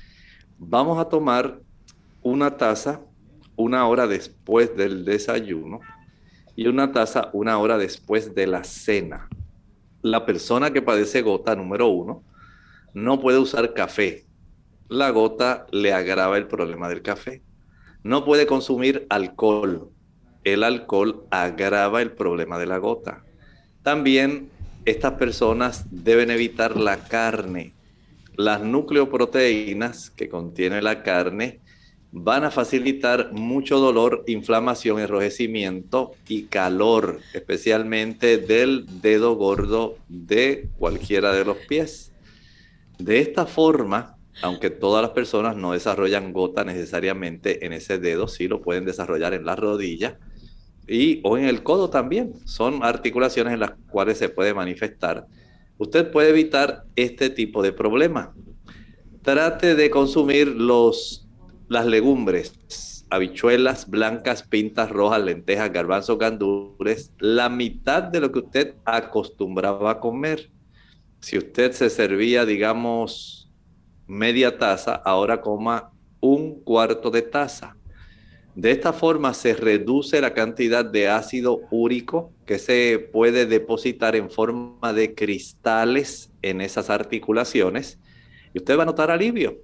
[0.58, 1.60] Vamos a tomar
[2.22, 3.02] una taza
[3.56, 5.80] una hora después del desayuno
[6.56, 9.28] y una taza una hora después de la cena.
[10.02, 12.24] La persona que padece gota número uno
[12.94, 14.27] no puede usar café,
[14.90, 17.42] la gota le agrava el problema del café.
[18.04, 19.90] No puede consumir alcohol.
[20.44, 23.24] El alcohol agrava el problema de la gota.
[23.84, 24.50] También
[24.86, 27.74] estas personas deben evitar la carne.
[28.36, 31.60] Las nucleoproteínas que contiene la carne
[32.12, 41.34] van a facilitar mucho dolor, inflamación, enrojecimiento y calor, especialmente del dedo gordo de cualquiera
[41.34, 42.14] de los pies.
[42.98, 48.48] De esta forma, aunque todas las personas no desarrollan gota necesariamente en ese dedo, sí
[48.48, 50.20] lo pueden desarrollar en la rodilla
[50.88, 52.34] y o en el codo también.
[52.46, 55.26] Son articulaciones en las cuales se puede manifestar.
[55.78, 58.34] Usted puede evitar este tipo de problema.
[59.22, 61.28] Trate de consumir los,
[61.68, 68.76] las legumbres, habichuelas blancas, pintas rojas, lentejas, garbanzos, gandules, la mitad de lo que usted
[68.86, 70.50] acostumbraba a comer.
[71.20, 73.47] Si usted se servía, digamos,
[74.08, 77.76] media taza, ahora coma un cuarto de taza.
[78.56, 84.32] De esta forma se reduce la cantidad de ácido úrico que se puede depositar en
[84.32, 88.00] forma de cristales en esas articulaciones
[88.54, 89.62] y usted va a notar alivio.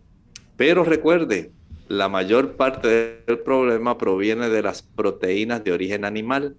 [0.57, 1.51] Pero recuerde,
[1.87, 6.55] la mayor parte del problema proviene de las proteínas de origen animal.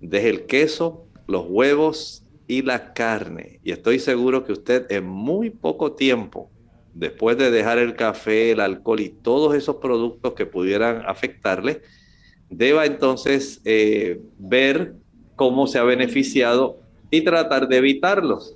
[0.00, 3.60] Deje el queso, los huevos y la carne.
[3.64, 6.50] Y estoy seguro que usted en muy poco tiempo,
[6.94, 11.82] después de dejar el café, el alcohol y todos esos productos que pudieran afectarle,
[12.48, 14.94] deba entonces eh, ver
[15.36, 16.78] cómo se ha beneficiado
[17.10, 18.54] y tratar de evitarlos.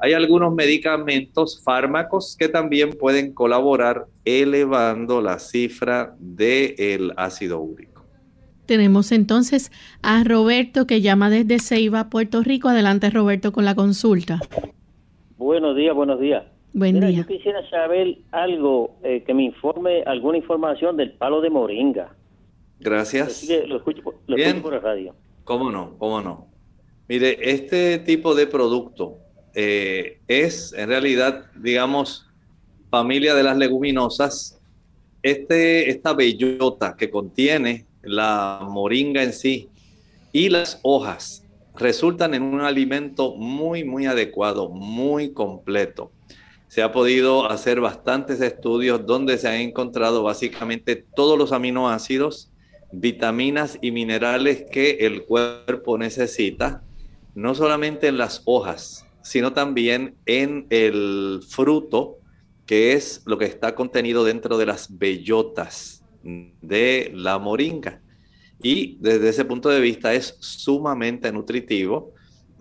[0.00, 8.04] Hay algunos medicamentos, fármacos que también pueden colaborar elevando la cifra del ácido úrico.
[8.66, 9.72] Tenemos entonces
[10.02, 12.68] a Roberto que llama desde Ceiba, Puerto Rico.
[12.68, 14.40] Adelante, Roberto, con la consulta.
[15.36, 16.44] Buenos días, buenos días.
[16.78, 17.10] Buen día.
[17.10, 22.14] Yo quisiera saber algo eh, que me informe, alguna información del palo de moringa.
[22.78, 23.48] Gracias.
[23.66, 25.12] Lo escucho, lo escucho por la radio.
[25.42, 25.98] ¿Cómo no?
[25.98, 26.46] ¿Cómo no?
[27.08, 29.18] Mire, este tipo de producto
[29.56, 32.30] eh, es en realidad, digamos,
[32.90, 34.62] familia de las leguminosas.
[35.20, 39.68] Este, esta bellota que contiene la moringa en sí
[40.30, 46.12] y las hojas resultan en un alimento muy, muy adecuado, muy completo.
[46.68, 52.50] Se ha podido hacer bastantes estudios donde se han encontrado básicamente todos los aminoácidos,
[52.92, 56.82] vitaminas y minerales que el cuerpo necesita
[57.34, 62.18] no solamente en las hojas, sino también en el fruto,
[62.66, 68.00] que es lo que está contenido dentro de las bellotas de la moringa.
[68.62, 72.12] Y desde ese punto de vista es sumamente nutritivo.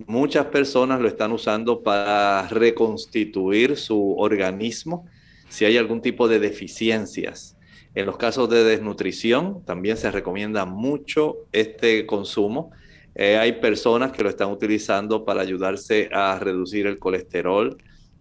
[0.05, 5.05] Muchas personas lo están usando para reconstituir su organismo
[5.49, 7.57] si hay algún tipo de deficiencias.
[7.95, 12.71] En los casos de desnutrición también se recomienda mucho este consumo
[13.19, 17.75] eh, hay personas que lo están utilizando para ayudarse a reducir el colesterol,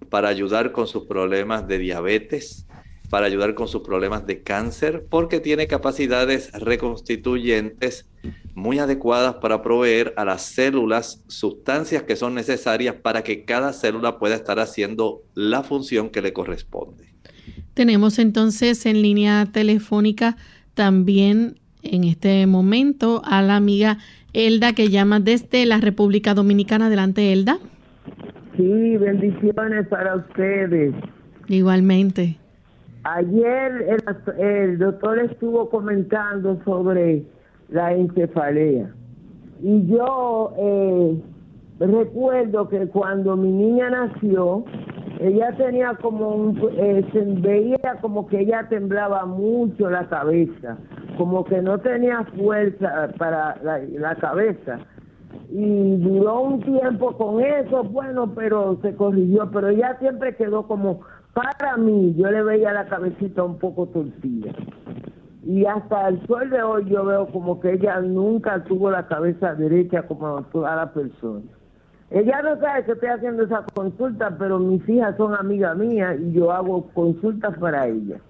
[0.08, 2.66] para ayudar con sus problemas de diabetes,
[3.10, 8.08] para ayudar con sus problemas de cáncer, porque tiene capacidades reconstituyentes
[8.56, 14.18] muy adecuadas para proveer a las células sustancias que son necesarias para que cada célula
[14.18, 17.12] pueda estar haciendo la función que le corresponde.
[17.74, 20.38] Tenemos entonces en línea telefónica
[20.74, 23.98] también en este momento a la amiga
[24.32, 26.86] Elda que llama desde la República Dominicana.
[26.86, 27.58] Adelante, Elda.
[28.56, 30.94] Sí, bendiciones para ustedes.
[31.46, 32.38] Igualmente.
[33.04, 33.86] Ayer
[34.38, 37.22] el, doctor estuvo comentando sobre
[37.68, 38.96] la encefalea
[39.62, 41.22] y yo eh,
[41.78, 44.64] recuerdo que cuando mi niña nació,
[45.18, 50.76] ella tenía como un, eh, se veía como que ella temblaba mucho la cabeza,
[51.16, 54.78] como que no tenía fuerza para la, cabeza.
[55.48, 61.00] Y duró un tiempo con eso, bueno, pero se corrigió, pero ella siempre quedó como,
[61.32, 64.52] para mí, yo le veía la cabecita un poco torcida.
[65.46, 69.54] Y hasta el sol de hoy yo veo como que ella nunca tuvo la cabeza
[69.54, 71.42] derecha como toda la persona.
[72.10, 76.32] Ella no sabe que estoy haciendo esa consulta, pero mis hijas son amigas mías y
[76.32, 78.20] yo hago consultas para ellas.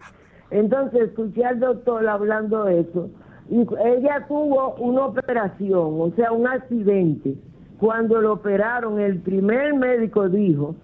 [0.51, 3.09] Entonces escuché al doctor hablando eso
[3.49, 7.35] y ella tuvo una operación, o sea, un accidente.
[7.79, 10.75] Cuando lo operaron, el primer médico dijo,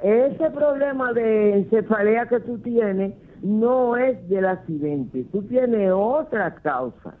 [0.00, 7.14] ese problema de encefalea que tú tienes no es del accidente, tú tienes otra causa.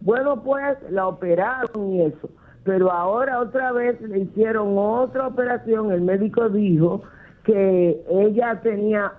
[0.00, 2.28] Bueno, pues la operaron y eso
[2.66, 7.02] pero ahora otra vez le hicieron otra operación, el médico dijo
[7.44, 9.12] que ella tenía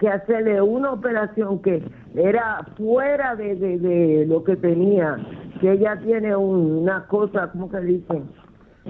[0.00, 1.82] que hacerle una operación que
[2.14, 5.18] era fuera de, lo que tenía,
[5.60, 8.24] que ella tiene una cosa, ¿cómo que dicen?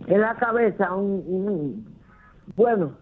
[0.07, 1.85] En la cabeza, un,
[2.55, 2.93] bueno,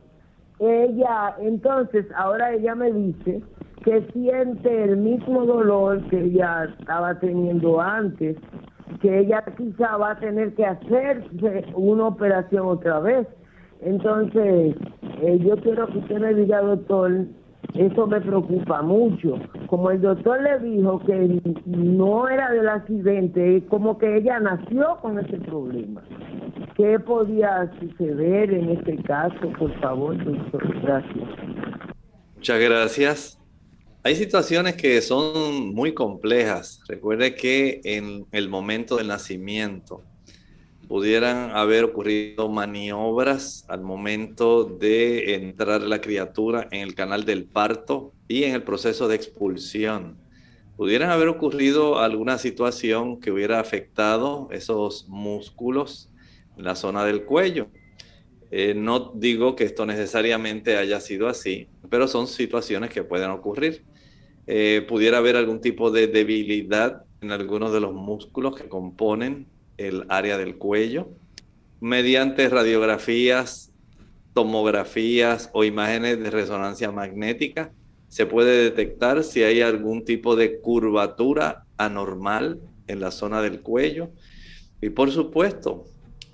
[0.61, 3.43] ella, entonces, ahora ella me dice
[3.85, 8.37] que siente el mismo dolor que ella estaba teniendo antes,
[9.01, 11.25] que ella quizá va a tener que hacer
[11.75, 13.27] una operación otra vez.
[13.81, 14.77] Entonces,
[15.23, 17.27] eh, yo quiero que usted me diga, doctor,
[17.75, 19.41] eso me preocupa mucho.
[19.67, 25.19] Como el doctor le dijo que no era del accidente, como que ella nació con
[25.19, 26.03] ese problema.
[26.77, 29.49] ¿Qué podía suceder en este caso?
[29.59, 30.83] Por favor, doctor.
[30.83, 31.29] Gracias.
[32.37, 33.42] Muchas gracias.
[34.05, 36.81] Hay situaciones que son muy complejas.
[36.89, 40.03] Recuerde que en el momento del nacimiento
[40.89, 48.13] pudieran haber ocurrido maniobras al momento de entrar la criatura en el canal del parto
[48.27, 50.19] y en el proceso de expulsión.
[50.77, 56.11] Pudieran haber ocurrido alguna situación que hubiera afectado esos músculos
[56.57, 57.69] en la zona del cuello.
[58.51, 63.92] Eh, no digo que esto necesariamente haya sido así, pero son situaciones que pueden ocurrir.
[64.47, 70.05] Eh, pudiera haber algún tipo de debilidad en algunos de los músculos que componen el
[70.09, 71.09] área del cuello.
[71.81, 73.73] Mediante radiografías,
[74.35, 77.73] tomografías o imágenes de resonancia magnética,
[78.09, 84.11] se puede detectar si hay algún tipo de curvatura anormal en la zona del cuello.
[84.81, 85.87] Y por supuesto,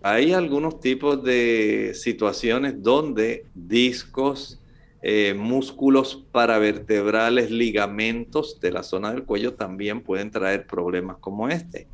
[0.02, 4.60] hay algunos tipos de situaciones donde discos,
[5.02, 11.86] eh, músculos paravertebrales, ligamentos de la zona del cuello también pueden traer problemas como este.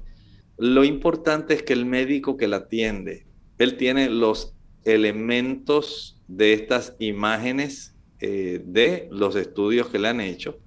[0.56, 3.26] Lo importante es que el médico que la atiende,
[3.58, 10.58] él tiene los elementos de estas imágenes eh, de los estudios que le han hecho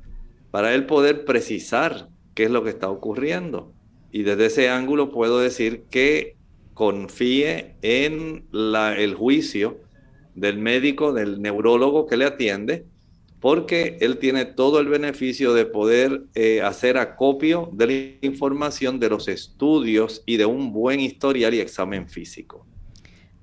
[0.52, 3.74] para él poder precisar qué es lo que está ocurriendo.
[4.12, 6.36] Y desde ese ángulo puedo decir que
[6.74, 9.80] confíe en el juicio
[10.38, 12.86] del médico, del neurólogo que le atiende,
[13.40, 19.10] porque él tiene todo el beneficio de poder eh, hacer acopio de la información de
[19.10, 22.66] los estudios y de un buen historial y examen físico.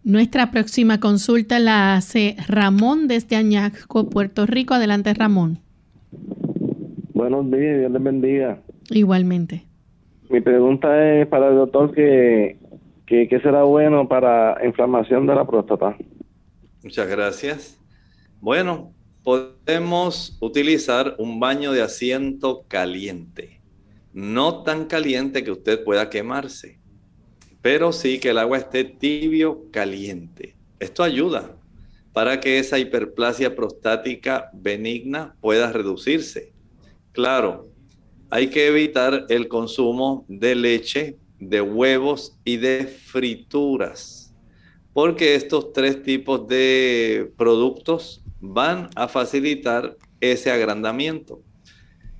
[0.04, 4.74] Nuestra próxima consulta la hace Ramón desde Añasco, Puerto Rico.
[4.74, 5.58] Adelante, Ramón.
[7.12, 8.58] Buenos días, Dios les bendiga.
[8.90, 9.64] Igualmente.
[10.28, 12.58] Mi pregunta es para el doctor que,
[13.06, 15.96] que, que será bueno para inflamación de la próstata.
[16.84, 17.78] Muchas gracias.
[18.42, 23.62] Bueno, podemos utilizar un baño de asiento caliente.
[24.12, 26.78] No tan caliente que usted pueda quemarse,
[27.62, 30.56] pero sí que el agua esté tibio caliente.
[30.78, 31.56] Esto ayuda
[32.12, 36.52] para que esa hiperplasia prostática benigna pueda reducirse.
[37.12, 37.66] Claro,
[38.28, 44.23] hay que evitar el consumo de leche, de huevos y de frituras
[44.94, 51.42] porque estos tres tipos de productos van a facilitar ese agrandamiento.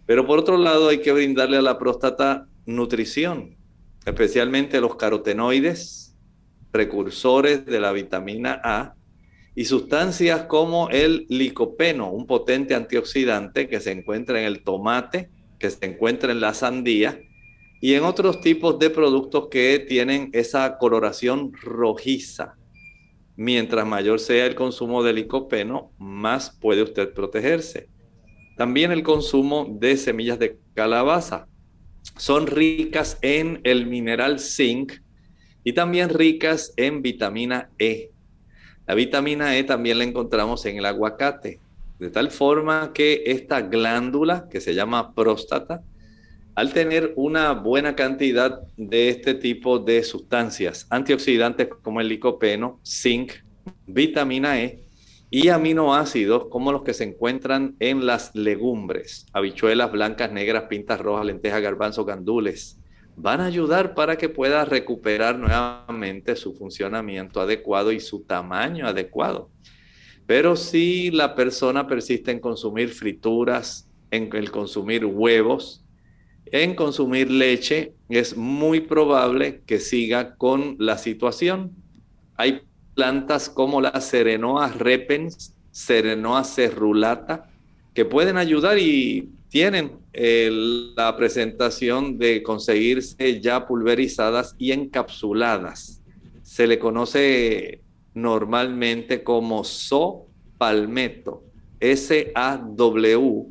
[0.06, 3.56] Pero por otro lado hay que brindarle a la próstata nutrición,
[4.04, 6.16] especialmente los carotenoides,
[6.72, 8.96] precursores de la vitamina A,
[9.54, 15.70] y sustancias como el licopeno, un potente antioxidante que se encuentra en el tomate, que
[15.70, 17.20] se encuentra en la sandía,
[17.80, 22.56] y en otros tipos de productos que tienen esa coloración rojiza.
[23.36, 27.88] Mientras mayor sea el consumo de licopeno, más puede usted protegerse.
[28.56, 31.48] También el consumo de semillas de calabaza.
[32.16, 34.92] Son ricas en el mineral zinc
[35.64, 38.12] y también ricas en vitamina E.
[38.86, 41.58] La vitamina E también la encontramos en el aguacate,
[41.98, 45.82] de tal forma que esta glándula que se llama próstata
[46.54, 53.32] al tener una buena cantidad de este tipo de sustancias antioxidantes como el licopeno, zinc,
[53.86, 54.84] vitamina E
[55.30, 61.26] y aminoácidos como los que se encuentran en las legumbres, habichuelas blancas, negras, pintas rojas,
[61.26, 62.78] lentejas, garbanzos, gandules,
[63.16, 69.50] van a ayudar para que pueda recuperar nuevamente su funcionamiento adecuado y su tamaño adecuado.
[70.26, 75.83] Pero si la persona persiste en consumir frituras, en el consumir huevos,
[76.46, 81.72] en consumir leche, es muy probable que siga con la situación.
[82.36, 82.60] Hay
[82.94, 87.50] plantas como la Serenoa repens, Serenoa cerulata,
[87.94, 90.50] que pueden ayudar y tienen eh,
[90.96, 96.02] la presentación de conseguirse ya pulverizadas y encapsuladas.
[96.42, 97.80] Se le conoce
[98.14, 100.26] normalmente como so
[100.58, 101.42] palmeto,
[101.80, 103.46] S-A-W,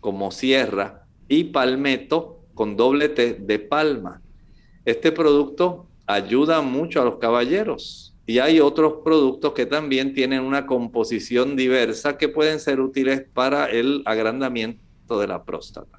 [0.00, 4.22] como sierra, y palmeto con doble T de palma.
[4.84, 10.66] Este producto ayuda mucho a los caballeros y hay otros productos que también tienen una
[10.66, 15.98] composición diversa que pueden ser útiles para el agrandamiento de la próstata.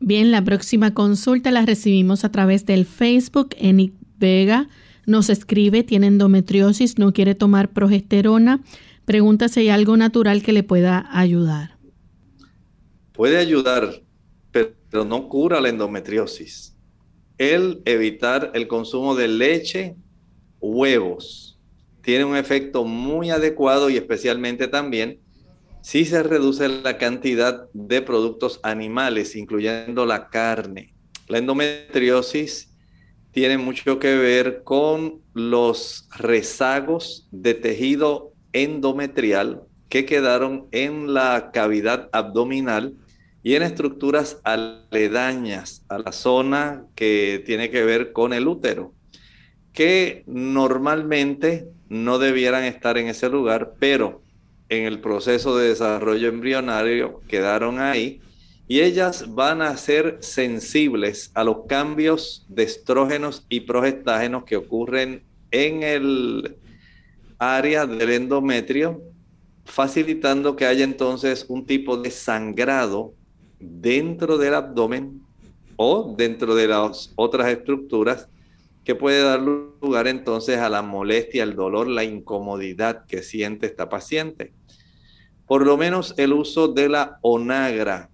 [0.00, 3.50] Bien, la próxima consulta la recibimos a través del Facebook.
[3.58, 4.68] Enic Vega
[5.06, 8.62] nos escribe, tiene endometriosis, no quiere tomar progesterona.
[9.04, 11.78] Pregunta si hay algo natural que le pueda ayudar.
[13.12, 14.03] Puede ayudar
[14.94, 16.76] pero no cura la endometriosis.
[17.36, 19.96] El evitar el consumo de leche,
[20.60, 21.58] huevos,
[22.00, 25.18] tiene un efecto muy adecuado y especialmente también
[25.82, 30.94] si se reduce la cantidad de productos animales, incluyendo la carne.
[31.26, 32.72] La endometriosis
[33.32, 42.08] tiene mucho que ver con los rezagos de tejido endometrial que quedaron en la cavidad
[42.12, 42.94] abdominal
[43.44, 48.94] y en estructuras aledañas a la zona que tiene que ver con el útero,
[49.74, 54.22] que normalmente no debieran estar en ese lugar, pero
[54.70, 58.22] en el proceso de desarrollo embrionario quedaron ahí
[58.66, 65.22] y ellas van a ser sensibles a los cambios de estrógenos y progestágenos que ocurren
[65.50, 66.56] en el
[67.38, 69.02] área del endometrio,
[69.66, 73.12] facilitando que haya entonces un tipo de sangrado
[73.80, 75.22] dentro del abdomen
[75.76, 78.28] o dentro de las otras estructuras
[78.84, 83.88] que puede dar lugar entonces a la molestia, el dolor, la incomodidad que siente esta
[83.88, 84.52] paciente.
[85.46, 88.10] Por lo menos el uso de la onagra,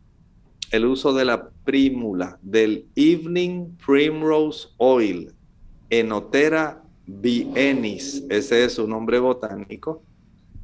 [0.70, 5.32] el uso de la prímula, del Evening Primrose Oil,
[5.90, 10.04] Enotera bienis, ese es su nombre botánico,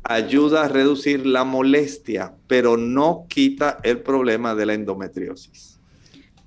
[0.09, 5.78] ayuda a reducir la molestia, pero no quita el problema de la endometriosis.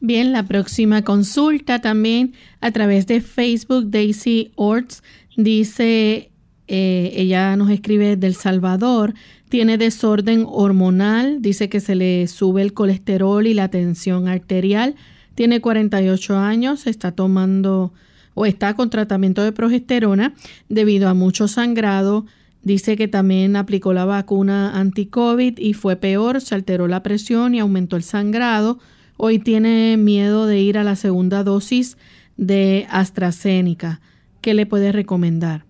[0.01, 5.03] Bien, la próxima consulta también a través de Facebook, Daisy Orts
[5.35, 6.31] dice,
[6.67, 9.13] eh, ella nos escribe del Salvador,
[9.49, 14.95] tiene desorden hormonal, dice que se le sube el colesterol y la tensión arterial,
[15.35, 17.91] tiene 48 años, está tomando
[18.35, 20.33] o está con tratamiento de progesterona
[20.69, 22.25] debido a mucho sangrado.
[22.61, 27.59] Dice que también aplicó la vacuna anti-COVID y fue peor, se alteró la presión y
[27.59, 28.79] aumentó el sangrado.
[29.17, 31.97] Hoy tiene miedo de ir a la segunda dosis
[32.37, 34.01] de AstraZeneca.
[34.41, 35.65] ¿Qué le puede recomendar?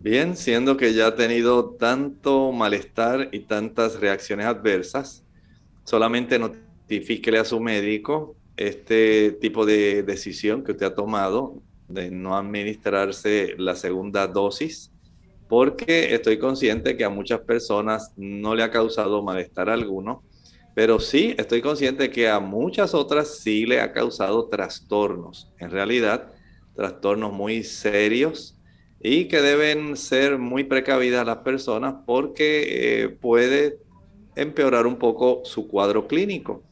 [0.00, 5.24] Bien, siendo que ya ha tenido tanto malestar y tantas reacciones adversas,
[5.84, 12.36] solamente notifíquele a su médico este tipo de decisión que usted ha tomado de no
[12.36, 14.91] administrarse la segunda dosis,
[15.52, 20.24] porque estoy consciente que a muchas personas no le ha causado malestar alguno,
[20.74, 26.32] pero sí estoy consciente que a muchas otras sí le ha causado trastornos, en realidad
[26.74, 28.58] trastornos muy serios
[28.98, 33.76] y que deben ser muy precavidas las personas porque eh, puede
[34.34, 36.62] empeorar un poco su cuadro clínico.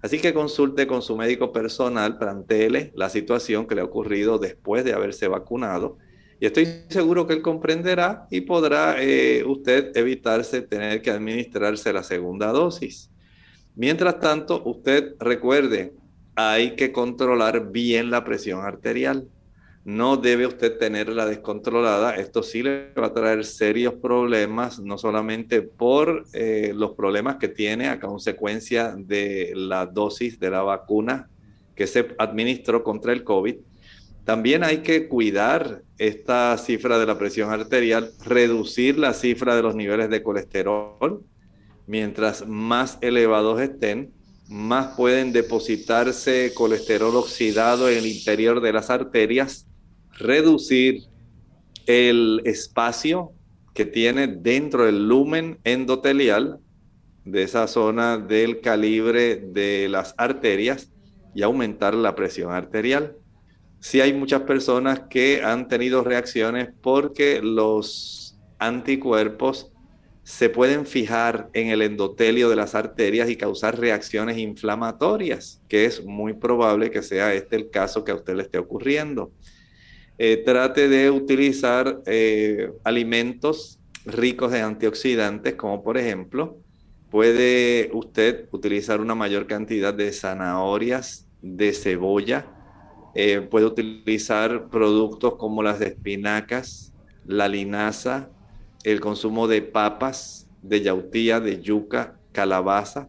[0.00, 4.82] Así que consulte con su médico personal, plantele la situación que le ha ocurrido después
[4.82, 5.98] de haberse vacunado.
[6.40, 12.02] Y estoy seguro que él comprenderá y podrá eh, usted evitarse tener que administrarse la
[12.02, 13.10] segunda dosis.
[13.76, 15.92] Mientras tanto, usted recuerde,
[16.34, 19.28] hay que controlar bien la presión arterial
[19.84, 22.16] no debe usted tenerla descontrolada.
[22.16, 27.48] Esto sí le va a traer serios problemas, no solamente por eh, los problemas que
[27.48, 31.28] tiene a consecuencia de la dosis de la vacuna
[31.74, 33.56] que se administró contra el COVID.
[34.24, 39.74] También hay que cuidar esta cifra de la presión arterial, reducir la cifra de los
[39.74, 41.22] niveles de colesterol.
[41.86, 44.10] Mientras más elevados estén,
[44.48, 49.66] más pueden depositarse colesterol oxidado en el interior de las arterias
[50.18, 51.02] reducir
[51.84, 53.32] el espacio
[53.74, 56.60] que tiene dentro del lumen endotelial
[57.26, 60.90] de esa zona del calibre de las arterias
[61.34, 63.16] y aumentar la presión arterial.
[63.80, 69.72] Sí hay muchas personas que han tenido reacciones porque los anticuerpos
[70.22, 76.04] se pueden fijar en el endotelio de las arterias y causar reacciones inflamatorias, que es
[76.04, 79.32] muy probable que sea este el caso que a usted le esté ocurriendo.
[80.18, 86.58] Eh, trate de utilizar eh, alimentos ricos en antioxidantes, como por ejemplo,
[87.10, 92.59] puede usted utilizar una mayor cantidad de zanahorias, de cebolla,
[93.14, 96.94] eh, puede utilizar productos como las espinacas,
[97.26, 98.30] la linaza,
[98.84, 103.08] el consumo de papas, de yautía, de yuca, calabaza.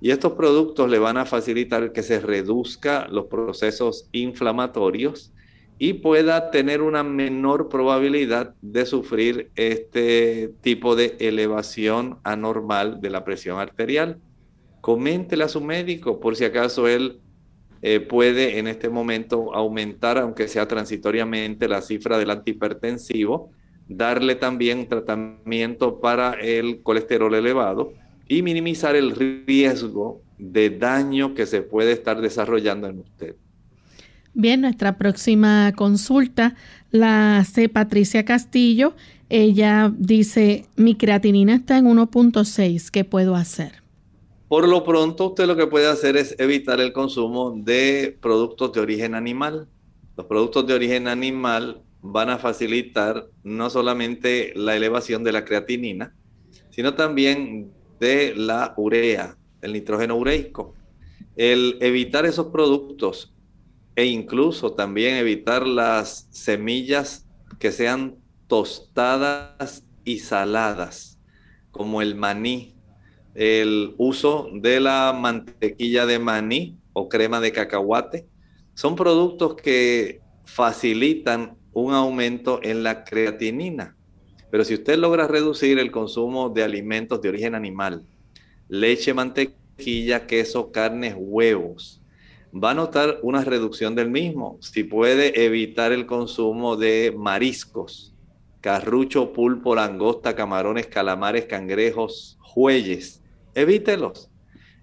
[0.00, 5.32] Y estos productos le van a facilitar que se reduzca los procesos inflamatorios
[5.78, 13.24] y pueda tener una menor probabilidad de sufrir este tipo de elevación anormal de la
[13.24, 14.18] presión arterial.
[14.80, 17.20] Coméntele a su médico por si acaso él
[17.88, 23.52] eh, puede en este momento aumentar, aunque sea transitoriamente, la cifra del antihipertensivo,
[23.86, 27.92] darle también tratamiento para el colesterol elevado
[28.26, 29.12] y minimizar el
[29.46, 33.36] riesgo de daño que se puede estar desarrollando en usted.
[34.34, 36.56] Bien, nuestra próxima consulta
[36.90, 38.96] la hace Patricia Castillo.
[39.28, 43.85] Ella dice, mi creatinina está en 1.6, ¿qué puedo hacer?
[44.48, 48.80] Por lo pronto, usted lo que puede hacer es evitar el consumo de productos de
[48.80, 49.68] origen animal.
[50.16, 56.14] Los productos de origen animal van a facilitar no solamente la elevación de la creatinina,
[56.70, 60.74] sino también de la urea, el nitrógeno ureico.
[61.34, 63.34] El evitar esos productos
[63.96, 67.26] e incluso también evitar las semillas
[67.58, 68.14] que sean
[68.46, 71.18] tostadas y saladas,
[71.72, 72.75] como el maní,
[73.36, 78.26] el uso de la mantequilla de maní o crema de cacahuate.
[78.74, 83.94] Son productos que facilitan un aumento en la creatinina.
[84.50, 88.06] Pero si usted logra reducir el consumo de alimentos de origen animal,
[88.68, 92.00] leche, mantequilla, queso, carnes, huevos,
[92.54, 94.56] va a notar una reducción del mismo.
[94.62, 98.14] Si puede evitar el consumo de mariscos,
[98.62, 103.22] carrucho, pulpo, langosta, camarones, calamares, cangrejos, jueyes,
[103.56, 104.30] evítelos.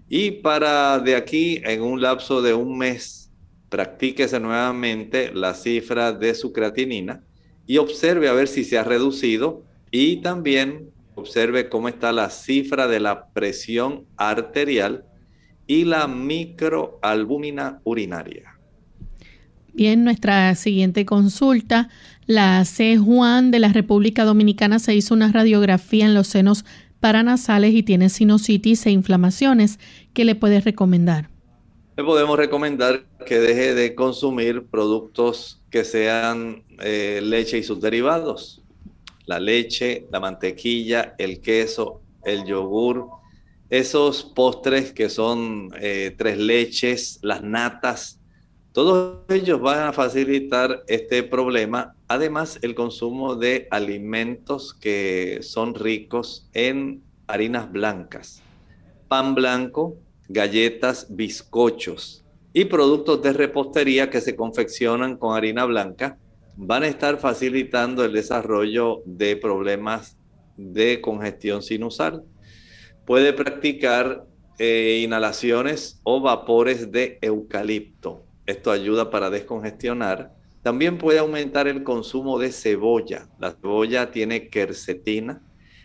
[0.08, 3.32] Y para de aquí, en un lapso de un mes,
[3.70, 7.24] practíquese nuevamente la cifra de su creatinina
[7.66, 12.86] y observe a ver si se ha reducido y también observe cómo está la cifra
[12.86, 15.04] de la presión arterial
[15.66, 18.58] y la microalbúmina urinaria.
[19.72, 21.88] Bien, nuestra siguiente consulta
[22.26, 22.96] la C.
[22.96, 26.64] Juan de la República Dominicana se hizo una radiografía en los senos
[27.04, 29.78] paranasales y tiene sinusitis e inflamaciones.
[30.14, 31.28] ¿Qué le puedes recomendar?
[31.98, 38.62] Le podemos recomendar que deje de consumir productos que sean eh, leche y sus derivados.
[39.26, 43.10] La leche, la mantequilla, el queso, el yogur,
[43.68, 48.18] esos postres que son eh, tres leches, las natas,
[48.72, 51.94] todos ellos van a facilitar este problema.
[52.14, 58.40] Además, el consumo de alimentos que son ricos en harinas blancas,
[59.08, 59.96] pan blanco,
[60.28, 66.16] galletas, bizcochos y productos de repostería que se confeccionan con harina blanca
[66.56, 70.16] van a estar facilitando el desarrollo de problemas
[70.56, 72.22] de congestión sinusal.
[73.04, 74.24] Puede practicar
[74.60, 80.32] eh, inhalaciones o vapores de eucalipto esto ayuda para descongestionar.
[80.64, 83.28] También puede aumentar el consumo de cebolla.
[83.38, 85.42] La cebolla tiene quercetina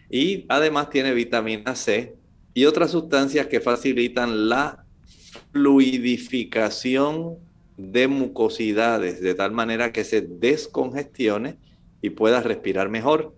[0.09, 2.15] y además tiene vitamina C
[2.53, 4.85] y otras sustancias que facilitan la
[5.51, 7.39] fluidificación
[7.75, 11.57] de mucosidades de tal manera que se descongestione
[12.01, 13.35] y pueda respirar mejor.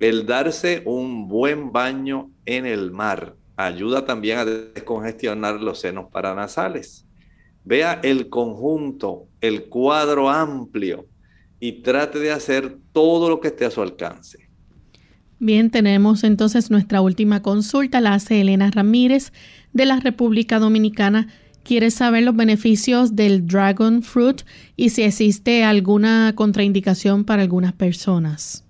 [0.00, 7.06] El darse un buen baño en el mar ayuda también a descongestionar los senos paranasales.
[7.70, 11.06] Vea el conjunto, el cuadro amplio
[11.60, 14.50] y trate de hacer todo lo que esté a su alcance.
[15.38, 19.32] Bien, tenemos entonces nuestra última consulta, la hace Elena Ramírez
[19.72, 21.28] de la República Dominicana.
[21.62, 24.42] Quiere saber los beneficios del dragon fruit
[24.74, 28.66] y si existe alguna contraindicación para algunas personas.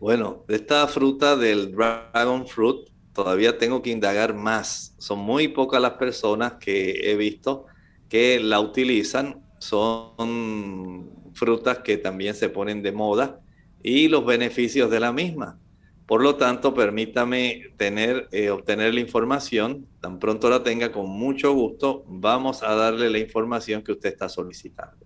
[0.00, 4.96] Bueno, esta fruta del dragon fruit todavía tengo que indagar más.
[4.98, 7.66] Son muy pocas las personas que he visto
[8.12, 13.40] que la utilizan son frutas que también se ponen de moda
[13.82, 15.58] y los beneficios de la misma.
[16.04, 19.86] Por lo tanto, permítame tener, eh, obtener la información.
[20.02, 24.28] Tan pronto la tenga, con mucho gusto, vamos a darle la información que usted está
[24.28, 25.01] solicitando.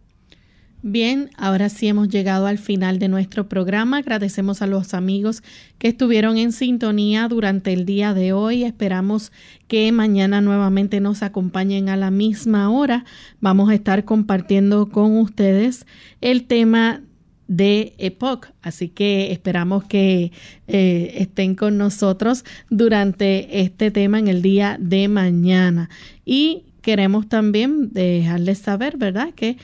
[0.82, 3.98] Bien, ahora sí hemos llegado al final de nuestro programa.
[3.98, 5.42] Agradecemos a los amigos
[5.78, 8.62] que estuvieron en sintonía durante el día de hoy.
[8.62, 9.32] Esperamos
[9.68, 13.04] que mañana nuevamente nos acompañen a la misma hora.
[13.40, 15.86] Vamos a estar compartiendo con ustedes
[16.20, 17.00] el tema
[17.48, 18.48] de EPOC.
[18.62, 20.30] Así que esperamos que
[20.68, 25.88] eh, estén con nosotros durante este tema en el día de mañana.
[26.24, 29.30] Y queremos también dejarles saber, ¿verdad?
[29.34, 29.56] Que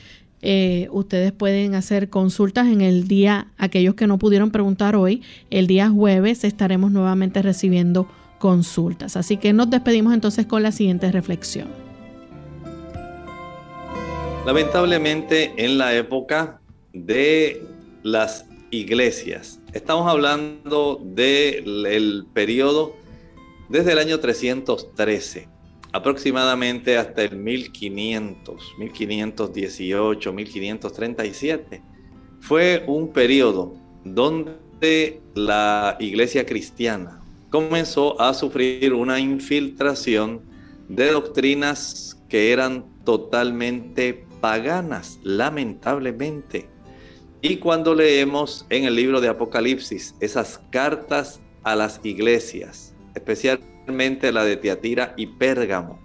[0.45, 5.67] eh, ustedes pueden hacer consultas en el día, aquellos que no pudieron preguntar hoy, el
[5.67, 9.15] día jueves estaremos nuevamente recibiendo consultas.
[9.15, 11.69] Así que nos despedimos entonces con la siguiente reflexión.
[14.45, 16.59] Lamentablemente en la época
[16.91, 17.65] de
[18.03, 22.97] las iglesias, estamos hablando del periodo
[23.69, 25.52] desde el año 313
[25.93, 31.81] aproximadamente hasta el 1500, 1518, 1537.
[32.41, 40.41] Fue un periodo donde la iglesia cristiana comenzó a sufrir una infiltración
[40.89, 46.67] de doctrinas que eran totalmente paganas, lamentablemente.
[47.41, 54.45] Y cuando leemos en el libro de Apocalipsis esas cartas a las iglesias, especialmente la
[54.45, 55.99] de Tiatira y Pérgamo,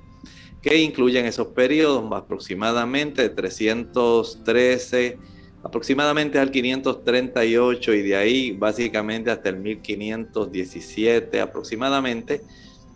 [0.62, 5.18] que incluyen esos periodos aproximadamente de 313
[5.62, 12.42] aproximadamente al 538 y de ahí básicamente hasta el 1517 aproximadamente.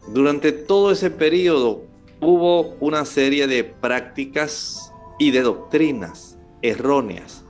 [0.08, 1.82] Durante todo ese periodo
[2.20, 7.44] hubo una serie de prácticas y de doctrinas erróneas.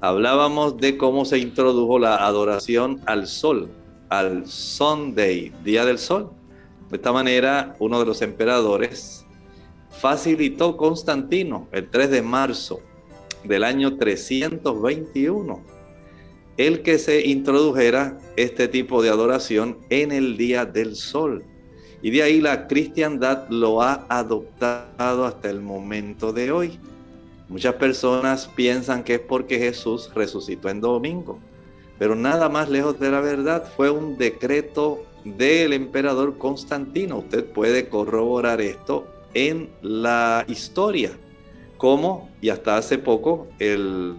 [0.00, 3.70] Hablábamos de cómo se introdujo la adoración al sol,
[4.08, 6.30] al Sunday, Día del Sol
[6.90, 9.24] De esta manera, uno de los emperadores
[9.90, 12.80] facilitó Constantino el 3 de marzo
[13.44, 15.74] del año 321
[16.56, 21.44] el que se introdujera este tipo de adoración en el día del sol.
[22.00, 26.78] Y de ahí la cristiandad lo ha adoptado hasta el momento de hoy.
[27.48, 31.38] Muchas personas piensan que es porque Jesús resucitó en domingo,
[31.98, 37.18] pero nada más lejos de la verdad fue un decreto del emperador Constantino.
[37.18, 41.12] Usted puede corroborar esto en la historia,
[41.76, 44.14] como y hasta hace poco, el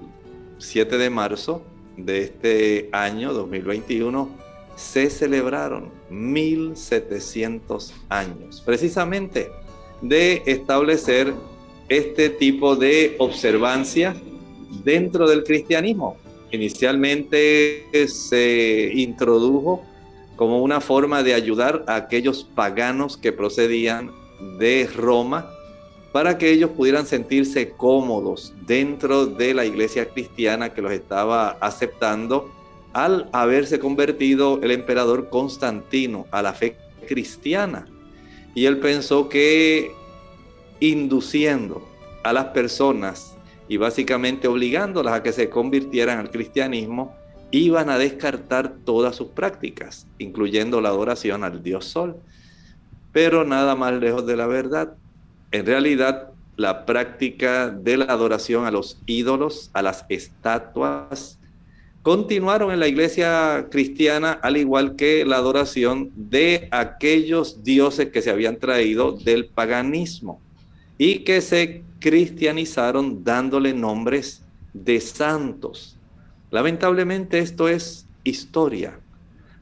[0.58, 1.64] 7 de marzo
[1.97, 4.30] de este año 2021,
[4.76, 9.49] se celebraron 1700 años, precisamente
[10.01, 11.34] de establecer
[11.88, 14.16] este tipo de observancia
[14.84, 16.18] dentro del cristianismo.
[16.51, 19.84] Inicialmente se introdujo
[20.36, 24.11] como una forma de ayudar a aquellos paganos que procedían
[24.57, 25.49] de Roma
[26.11, 32.51] para que ellos pudieran sentirse cómodos dentro de la iglesia cristiana que los estaba aceptando
[32.93, 37.86] al haberse convertido el emperador Constantino a la fe cristiana.
[38.53, 39.91] Y él pensó que
[40.79, 41.86] induciendo
[42.23, 43.36] a las personas
[43.67, 47.15] y básicamente obligándolas a que se convirtieran al cristianismo,
[47.51, 52.17] iban a descartar todas sus prácticas, incluyendo la adoración al dios sol.
[53.11, 54.93] Pero nada más lejos de la verdad.
[55.51, 61.39] En realidad, la práctica de la adoración a los ídolos, a las estatuas,
[62.01, 68.29] continuaron en la iglesia cristiana, al igual que la adoración de aquellos dioses que se
[68.29, 70.39] habían traído del paganismo
[70.97, 74.43] y que se cristianizaron dándole nombres
[74.73, 75.94] de santos.
[76.56, 78.97] Lamentablemente esto es historia,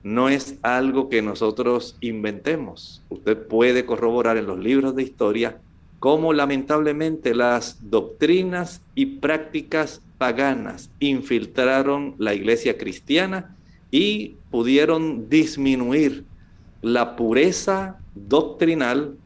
[0.03, 3.01] no es algo que nosotros inventemos.
[3.09, 5.57] Usted puede corroborar en los libros de historia
[5.97, 13.57] cómo lamentablemente las doctrinas y prácticas paganas infiltraron la iglesia cristiana
[13.89, 16.25] y pudieron disminuir
[16.83, 19.17] la pureza doctrinal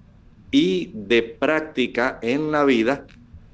[0.52, 3.06] y de práctica en la vida.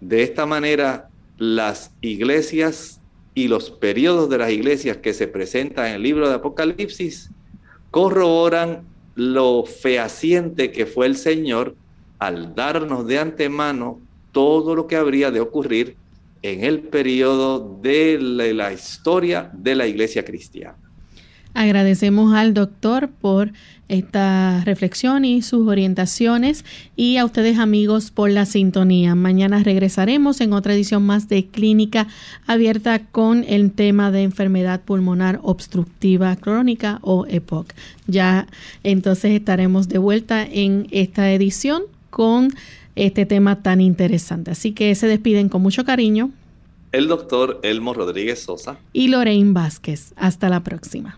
[0.02, 1.10] De esta manera,
[1.40, 3.00] las iglesias
[3.36, 7.32] y los periodos de las iglesias que se presentan en el libro de Apocalipsis
[7.92, 8.84] corroboran
[9.16, 11.76] lo fehaciente que fue el Señor
[12.20, 14.00] al darnos de antemano
[14.32, 15.96] todo lo que habría de ocurrir
[16.42, 20.78] en el periodo de la, historia de la iglesia cristiana.
[21.54, 23.52] Agradecemos al doctor por
[23.88, 29.14] esta reflexión y sus orientaciones y a ustedes amigos por la sintonía.
[29.14, 32.08] Mañana regresaremos en otra edición más de Clínica
[32.48, 37.74] Abierta con el tema de enfermedad pulmonar obstructiva crónica o EPOC.
[38.08, 38.48] Ya
[38.84, 42.54] entonces estaremos de vuelta en esta edición con
[42.96, 44.52] este tema tan interesante.
[44.52, 46.32] Así que se despiden con mucho cariño.
[46.92, 48.78] El doctor Elmo Rodríguez Sosa.
[48.94, 50.14] Y Lorraine Vázquez.
[50.16, 51.18] Hasta la próxima.